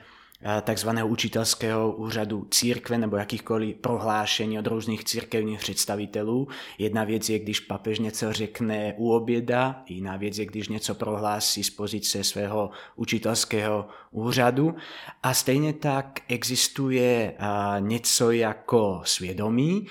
[0.61, 6.47] takzvaného učitelského úřadu církve nebo jakýchkoliv prohlášení od různých církevních představitelů.
[6.77, 11.63] Jedna věc je, když papež něco řekne u oběda, jiná věc je, když něco prohlásí
[11.63, 14.75] z pozice svého učitelského úřadu.
[15.23, 17.33] A stejně tak existuje
[17.79, 19.87] něco jako svědomí,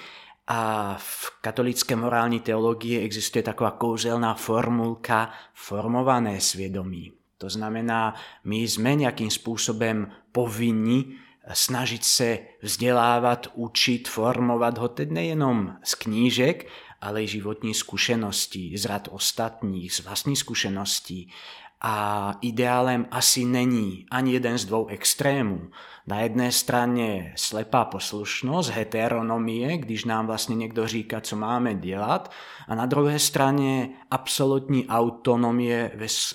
[0.49, 7.13] a v katolické morální teologii existuje taková kouzelná formulka formované svědomí.
[7.39, 8.15] To znamená,
[8.45, 11.05] my jsme nějakým způsobem povinni
[11.53, 16.69] snažit se vzdělávat, učit, formovat ho teď nejenom z knížek,
[17.01, 21.33] ale i životní zkušenosti, z rad ostatních, z vlastní zkušeností.
[21.81, 25.71] A ideálem asi není ani jeden z dvou extrémů.
[26.07, 32.31] Na jedné straně slepá poslušnost, heteronomie, když nám vlastně někdo říká, co máme dělat,
[32.69, 35.91] a na druhé straně absolutní autonomie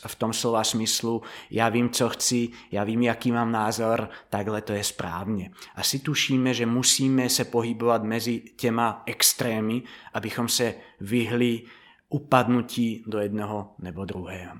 [0.08, 4.74] v tom slova smyslu, já vím, co chci, já vím, jaký mám názor, takhle to
[4.74, 5.52] je správně.
[5.76, 9.84] Asi tušíme, že musíme se pohybovat mezi těma extrémy,
[10.14, 11.62] abychom se vyhli
[12.10, 14.56] upadnutí do jednoho nebo druhého.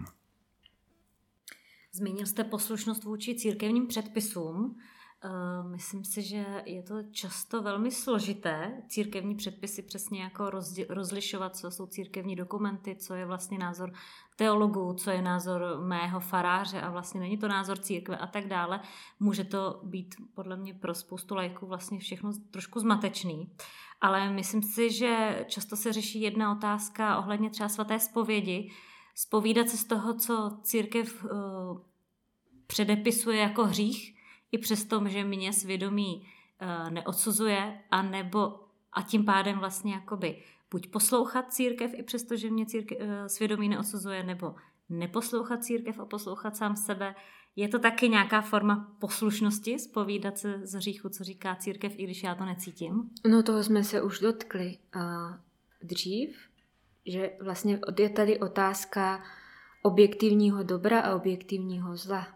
[1.94, 4.78] Zmínil jste poslušnost vůči církevním předpisům.
[5.24, 8.82] Eh, myslím si, že je to často velmi složité.
[8.88, 10.50] Církevní předpisy přesně jako
[10.90, 13.94] rozlišovat, co jsou církevní dokumenty, co je vlastně názor
[14.36, 18.80] teologů, co je názor mého faráře a vlastně není to názor církve a tak dále.
[19.20, 23.52] Může to být podle mě pro spoustu lajků vlastně všechno trošku zmatečný.
[24.02, 28.72] Ale myslím si, že často se řeší jedna otázka ohledně třeba svaté zpovědi,
[29.16, 31.30] spovídat se z toho, co církev uh,
[32.68, 34.16] předepisuje jako hřích,
[34.52, 36.28] i přesto, že mě svědomí
[36.62, 38.60] uh, neodsuzuje, a nebo
[38.94, 43.70] a tím pádem vlastně jakoby buď poslouchat církev, i přesto, že mě církev, uh, svědomí
[43.70, 44.56] neodsuzuje, nebo
[44.90, 47.16] neposlouchat církev a poslouchat sám sebe.
[47.56, 52.24] Je to taky nějaká forma poslušnosti, spovídat se z hříchu, co říká církev, i když
[52.24, 53.10] já to necítím?
[53.28, 55.36] No toho jsme se už dotkli uh,
[55.84, 56.51] dřív,
[57.06, 59.24] že vlastně je tady otázka
[59.82, 62.28] objektivního dobra a objektivního zla.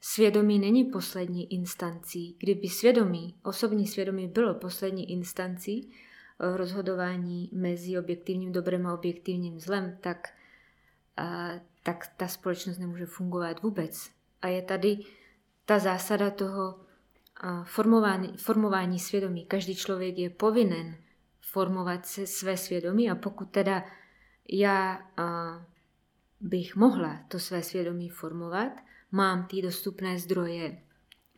[0.00, 2.36] Svědomí není poslední instancí.
[2.38, 5.92] Kdyby svědomí, osobní svědomí bylo poslední instancí,
[6.40, 10.28] rozhodování mezi objektivním dobrem a objektivním zlem, tak,
[11.16, 11.50] a,
[11.82, 14.10] tak ta společnost nemůže fungovat vůbec.
[14.42, 14.98] A je tady
[15.64, 16.80] ta zásada toho
[17.36, 19.46] a, formování, formování svědomí.
[19.46, 20.96] Každý člověk je povinen
[21.40, 23.84] formovat se své svědomí a pokud teda
[24.52, 25.66] já a,
[26.40, 28.72] bych mohla to své svědomí formovat,
[29.12, 30.82] mám ty dostupné zdroje,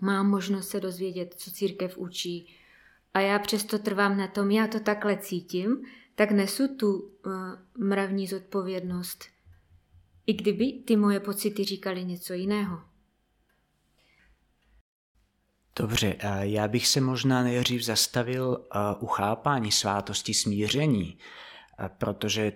[0.01, 2.57] mám možnost se dozvědět, co církev učí
[3.15, 5.85] a já přesto trvám na tom, já to takhle cítím,
[6.15, 7.33] tak nesu tu uh,
[7.79, 9.25] mravní zodpovědnost,
[10.27, 12.83] i kdyby ty moje pocity říkali něco jiného.
[15.77, 18.67] Dobře, já bych se možná nejdřív zastavil
[19.01, 21.19] u chápání svátosti smíření,
[21.99, 22.53] protože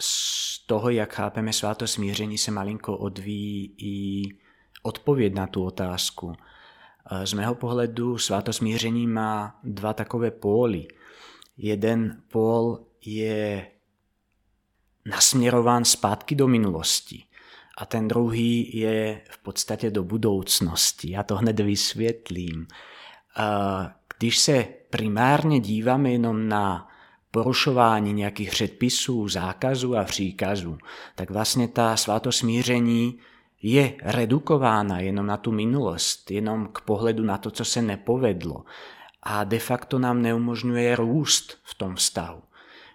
[0.00, 4.22] z toho, jak chápeme svátost smíření, se malinko odvíjí i
[4.82, 6.32] odpověď na tu otázku.
[7.24, 10.88] Z mého pohledu svátost smíření má dva takové póly.
[11.56, 13.66] Jeden pól je
[15.04, 17.24] nasměrován zpátky do minulosti
[17.78, 21.10] a ten druhý je v podstatě do budoucnosti.
[21.10, 22.66] Já to hned vysvětlím.
[24.18, 26.88] Když se primárně díváme jenom na
[27.34, 30.78] porušování nějakých předpisů, zákazů a příkazů,
[31.14, 33.18] tak vlastně ta svátost smíření
[33.62, 38.64] je redukována jenom na tu minulost, jenom k pohledu na to, co se nepovedlo
[39.22, 42.42] a de facto nám neumožňuje růst v tom vztahu.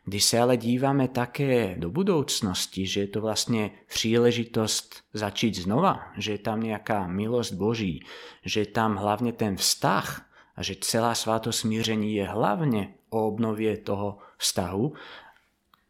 [0.05, 6.31] Když se ale díváme také do budoucnosti, že je to vlastně příležitost začít znova, že
[6.31, 8.05] je tam nějaká milost Boží,
[8.45, 10.28] že je tam hlavně ten vztah
[10.59, 14.93] a že celá svátost smíření je hlavně o obnově toho vztahu,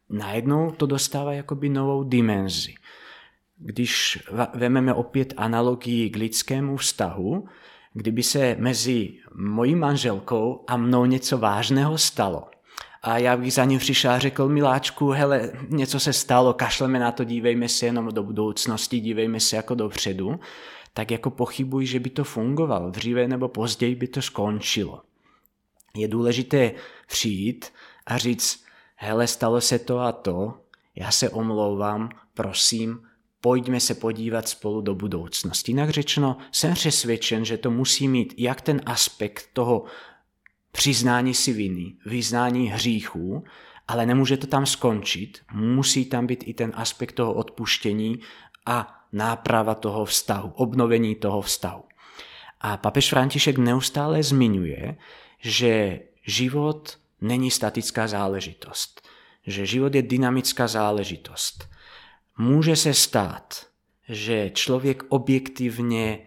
[0.08, 2.74] najednou to dostává jakoby novou dimenzi.
[3.56, 4.18] Když
[4.54, 7.48] vememe opět analogii k lidskému vztahu,
[7.92, 12.44] kdyby se mezi mojí manželkou a mnou něco vážného stalo,
[13.02, 17.12] a já bych za ním přišel a řekl, miláčku, hele, něco se stalo, kašleme na
[17.12, 20.40] to, dívejme se jenom do budoucnosti, dívejme se jako dopředu,
[20.94, 22.90] tak jako pochybuji, že by to fungovalo.
[22.90, 25.02] Dříve nebo později by to skončilo.
[25.96, 26.72] Je důležité
[27.08, 27.72] přijít
[28.06, 28.64] a říct,
[28.96, 30.54] hele, stalo se to a to,
[30.94, 33.02] já se omlouvám, prosím,
[33.40, 35.72] pojďme se podívat spolu do budoucnosti.
[35.72, 39.84] Jinak řečeno, jsem přesvědčen, že to musí mít jak ten aspekt toho
[40.72, 43.44] přiznání si viny, vyznání hříchů,
[43.88, 45.38] ale nemůže to tam skončit.
[45.52, 48.20] Musí tam být i ten aspekt toho odpuštění
[48.66, 51.84] a náprava toho vztahu, obnovení toho vztahu.
[52.60, 54.96] A papež František neustále zmiňuje,
[55.38, 59.08] že život není statická záležitost,
[59.46, 61.68] že život je dynamická záležitost.
[62.38, 63.66] Může se stát,
[64.08, 66.18] že člověk objektivně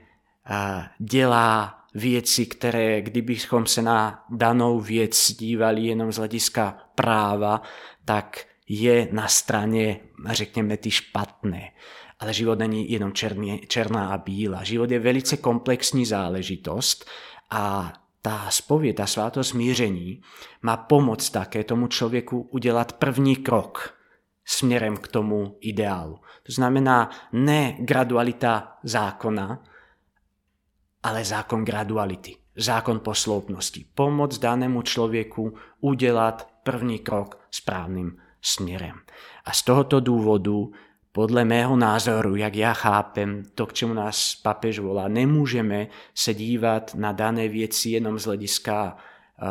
[0.99, 7.61] dělá věci, které kdybychom se na danou věc dívali jenom z hlediska práva,
[8.05, 11.71] tak je na straně, řekněme, ty špatné.
[12.23, 14.63] Ale život není jenom černý, černá a bílá.
[14.63, 17.05] Život je velice komplexní záležitost
[17.49, 20.21] a ta spověď, ta svátost smíření
[20.61, 23.97] má pomoct také tomu člověku udělat první krok
[24.45, 26.19] směrem k tomu ideálu.
[26.43, 29.63] To znamená ne gradualita zákona,
[31.03, 33.85] ale zákon graduality, zákon posloupnosti.
[33.95, 38.95] Pomoc danému člověku udělat první krok správným směrem.
[39.45, 40.71] A z tohoto důvodu,
[41.15, 46.95] podle mého názoru, jak já chápem to, k čemu nás papež volá, nemůžeme se dívat
[46.95, 48.97] na dané věci jenom z hlediska
[49.41, 49.47] uh,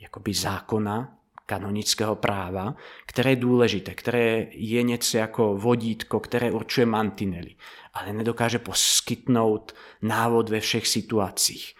[0.00, 2.74] jakoby zákona, kanonického práva,
[3.06, 7.54] které je důležité, které je něco jako vodítko, které určuje mantinely,
[7.94, 11.74] ale nedokáže poskytnout návod ve všech situacích.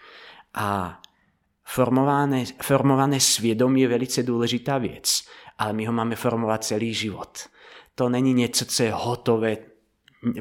[0.53, 1.01] A
[1.63, 5.21] formované, formované svědomí je velice důležitá věc,
[5.57, 7.49] ale my ho máme formovat celý život.
[7.99, 9.57] To není něco, co je hotové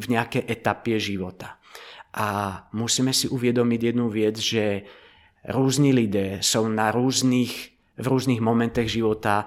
[0.00, 1.50] v nějaké etapě života.
[2.14, 4.82] A musíme si uvědomit jednu věc, že
[5.48, 9.46] různí lidé jsou na různých v různých momentech života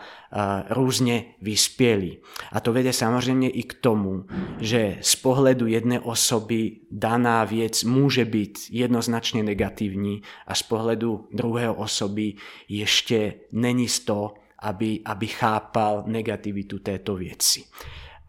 [0.70, 2.18] různě vyspělí.
[2.52, 4.26] A to vede samozřejmě i k tomu,
[4.60, 11.70] že z pohledu jedné osoby daná věc může být jednoznačně negativní a z pohledu druhé
[11.70, 12.34] osoby
[12.68, 17.64] ještě není to, aby, aby chápal negativitu této věci.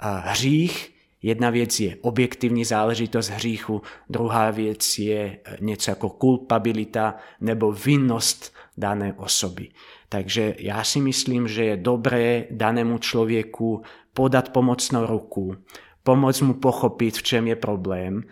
[0.01, 8.55] Hřích Jedna věc je objektivní záležitost hříchu, druhá věc je něco jako kulpabilita nebo vinnost
[8.76, 9.68] dané osoby.
[10.09, 13.83] Takže já si myslím, že je dobré danému člověku
[14.14, 15.57] podat pomocnou ruku,
[16.03, 18.22] pomoct mu pochopit, v čem je problém,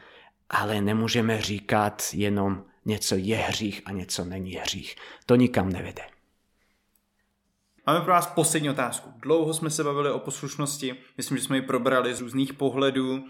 [0.51, 4.97] ale nemůžeme říkat jenom něco je hřích a něco není hřích.
[5.27, 6.03] To nikam nevede.
[7.91, 9.13] Máme pro vás poslední otázku.
[9.23, 13.25] Dlouho jsme se bavili o poslušnosti, myslím, že jsme ji probrali z různých pohledů.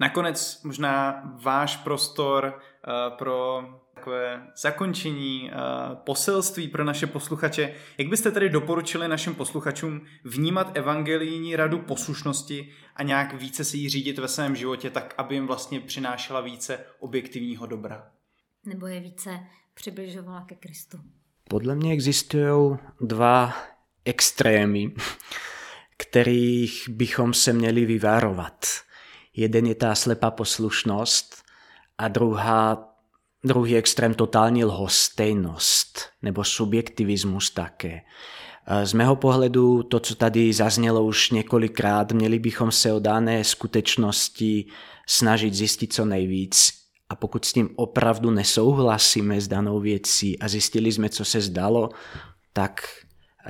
[0.00, 7.74] Nakonec možná váš prostor uh, pro takové zakončení, uh, poselství pro naše posluchače.
[7.98, 13.88] Jak byste tedy doporučili našim posluchačům vnímat evangelijní radu poslušnosti a nějak více se jí
[13.88, 18.10] řídit ve svém životě, tak aby jim vlastně přinášela více objektivního dobra?
[18.66, 19.40] Nebo je více
[19.74, 20.98] přibližovala ke Kristu?
[21.48, 23.52] Podle mě existují dva
[24.04, 24.94] extrémy,
[25.96, 28.66] kterých bychom se měli vyvarovat.
[29.36, 31.42] Jeden je ta slepá poslušnost
[31.98, 32.88] a druhá,
[33.44, 38.00] druhý extrém totální lhostejnost nebo subjektivismus také.
[38.84, 44.66] Z mého pohledu to, co tady zaznělo už několikrát, měli bychom se o dané skutečnosti
[45.06, 46.72] snažit zjistit co nejvíc
[47.08, 51.90] a pokud s tím opravdu nesouhlasíme s danou věcí a zjistili jsme, co se zdalo,
[52.52, 52.88] tak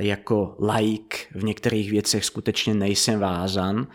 [0.03, 3.87] jako laik v některých věcech skutečně nejsem vázan,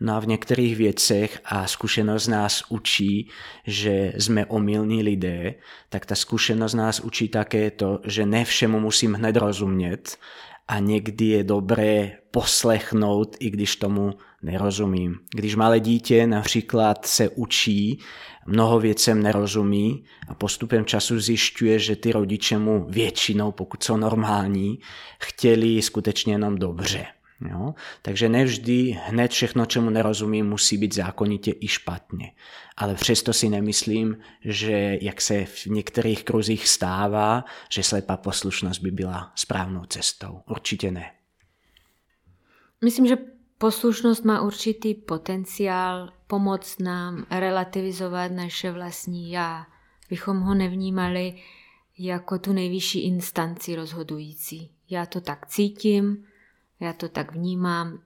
[0.00, 3.30] no a v některých věcech a zkušenost nás učí,
[3.66, 5.54] že jsme omylní lidé,
[5.88, 10.18] tak ta zkušenost nás učí také to, že ne všemu musím hned rozumět
[10.68, 15.18] a někdy je dobré poslechnout, i když tomu nerozumím.
[15.34, 18.00] Když malé dítě například se učí,
[18.46, 24.78] mnoho věcem nerozumí a postupem času zjišťuje, že ty rodiče mu většinou, pokud jsou normální,
[25.20, 27.06] chtěli skutečně jenom dobře.
[27.50, 27.74] Jo?
[28.02, 32.32] Takže nevždy hned všechno, čemu nerozumím, musí být zákonitě i špatně.
[32.76, 38.90] Ale přesto si nemyslím, že jak se v některých kruzích stává, že slepá poslušnost by
[38.90, 40.40] byla správnou cestou.
[40.50, 41.10] Určitě ne.
[42.84, 43.16] Myslím, že
[43.58, 49.66] poslušnost má určitý potenciál pomoct nám relativizovat naše vlastní já.
[50.10, 51.42] Bychom ho nevnímali
[51.98, 54.70] jako tu nejvyšší instanci rozhodující.
[54.90, 56.24] Já to tak cítím,
[56.80, 57.98] já to tak vnímám,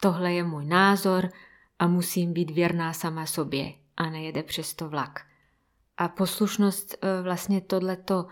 [0.00, 1.28] tohle je můj názor
[1.78, 5.20] a musím být věrná sama sobě a nejede přesto vlak.
[5.96, 8.26] A poslušnost e, vlastně tohleto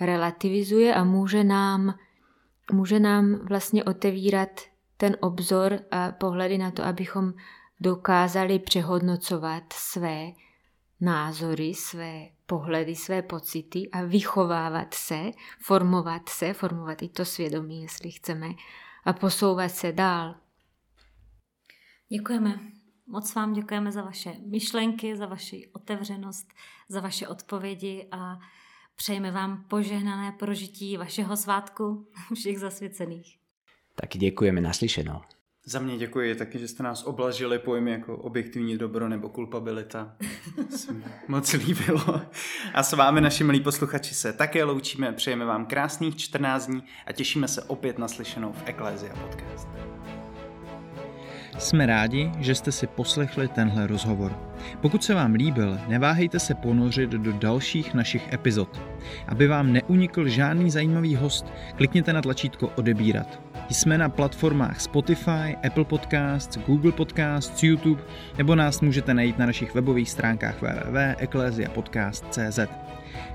[0.00, 1.98] relativizuje a může nám,
[2.72, 4.60] může nám vlastně otevírat
[4.98, 7.32] ten obzor a pohledy na to, abychom
[7.80, 10.32] dokázali přehodnocovat své
[11.00, 15.30] názory, své pohledy, své pocity a vychovávat se,
[15.60, 18.48] formovat se, formovat i to svědomí, jestli chceme,
[19.04, 20.34] a posouvat se dál.
[22.08, 22.60] Děkujeme.
[23.06, 26.46] Moc vám děkujeme za vaše myšlenky, za vaši otevřenost,
[26.88, 28.38] za vaše odpovědi a
[28.96, 33.38] přejeme vám požehnané prožití vašeho svátku všech zasvěcených.
[34.00, 35.20] Taky děkujeme naslyšenou.
[35.64, 40.16] Za mě děkuji taky, že jste nás oblažili pojmy jako objektivní dobro nebo kulpabilita.
[41.28, 42.20] Moc líbilo.
[42.74, 45.12] A s vámi, naši milí posluchači, se také loučíme.
[45.12, 49.68] Přejeme vám krásných 14 dní a těšíme se opět naslyšenou v Eklézia Podcast.
[51.58, 54.38] Jsme rádi, že jste si poslechli tenhle rozhovor.
[54.80, 58.80] Pokud se vám líbil, neváhejte se ponořit do dalších našich epizod.
[59.28, 61.46] Aby vám neunikl žádný zajímavý host,
[61.76, 63.40] klikněte na tlačítko odebírat.
[63.70, 68.02] Jsme na platformách Spotify, Apple Podcasts, Google Podcasts, YouTube
[68.38, 72.58] nebo nás můžete najít na našich webových stránkách www.ecclesiapodcast.cz.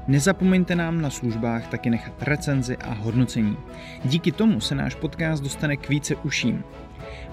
[0.08, 3.58] Nezapomeňte nám na službách taky nechat recenzi a hodnocení.
[4.06, 6.64] Díky tomu se náš podcast dostane k více uším.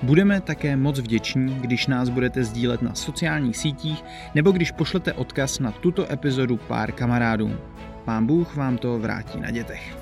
[0.03, 5.59] Budeme také moc vděční, když nás budete sdílet na sociálních sítích nebo když pošlete odkaz
[5.59, 7.59] na tuto epizodu pár kamarádům.
[8.05, 10.00] Pán Bůh vám to vrátí na dětech.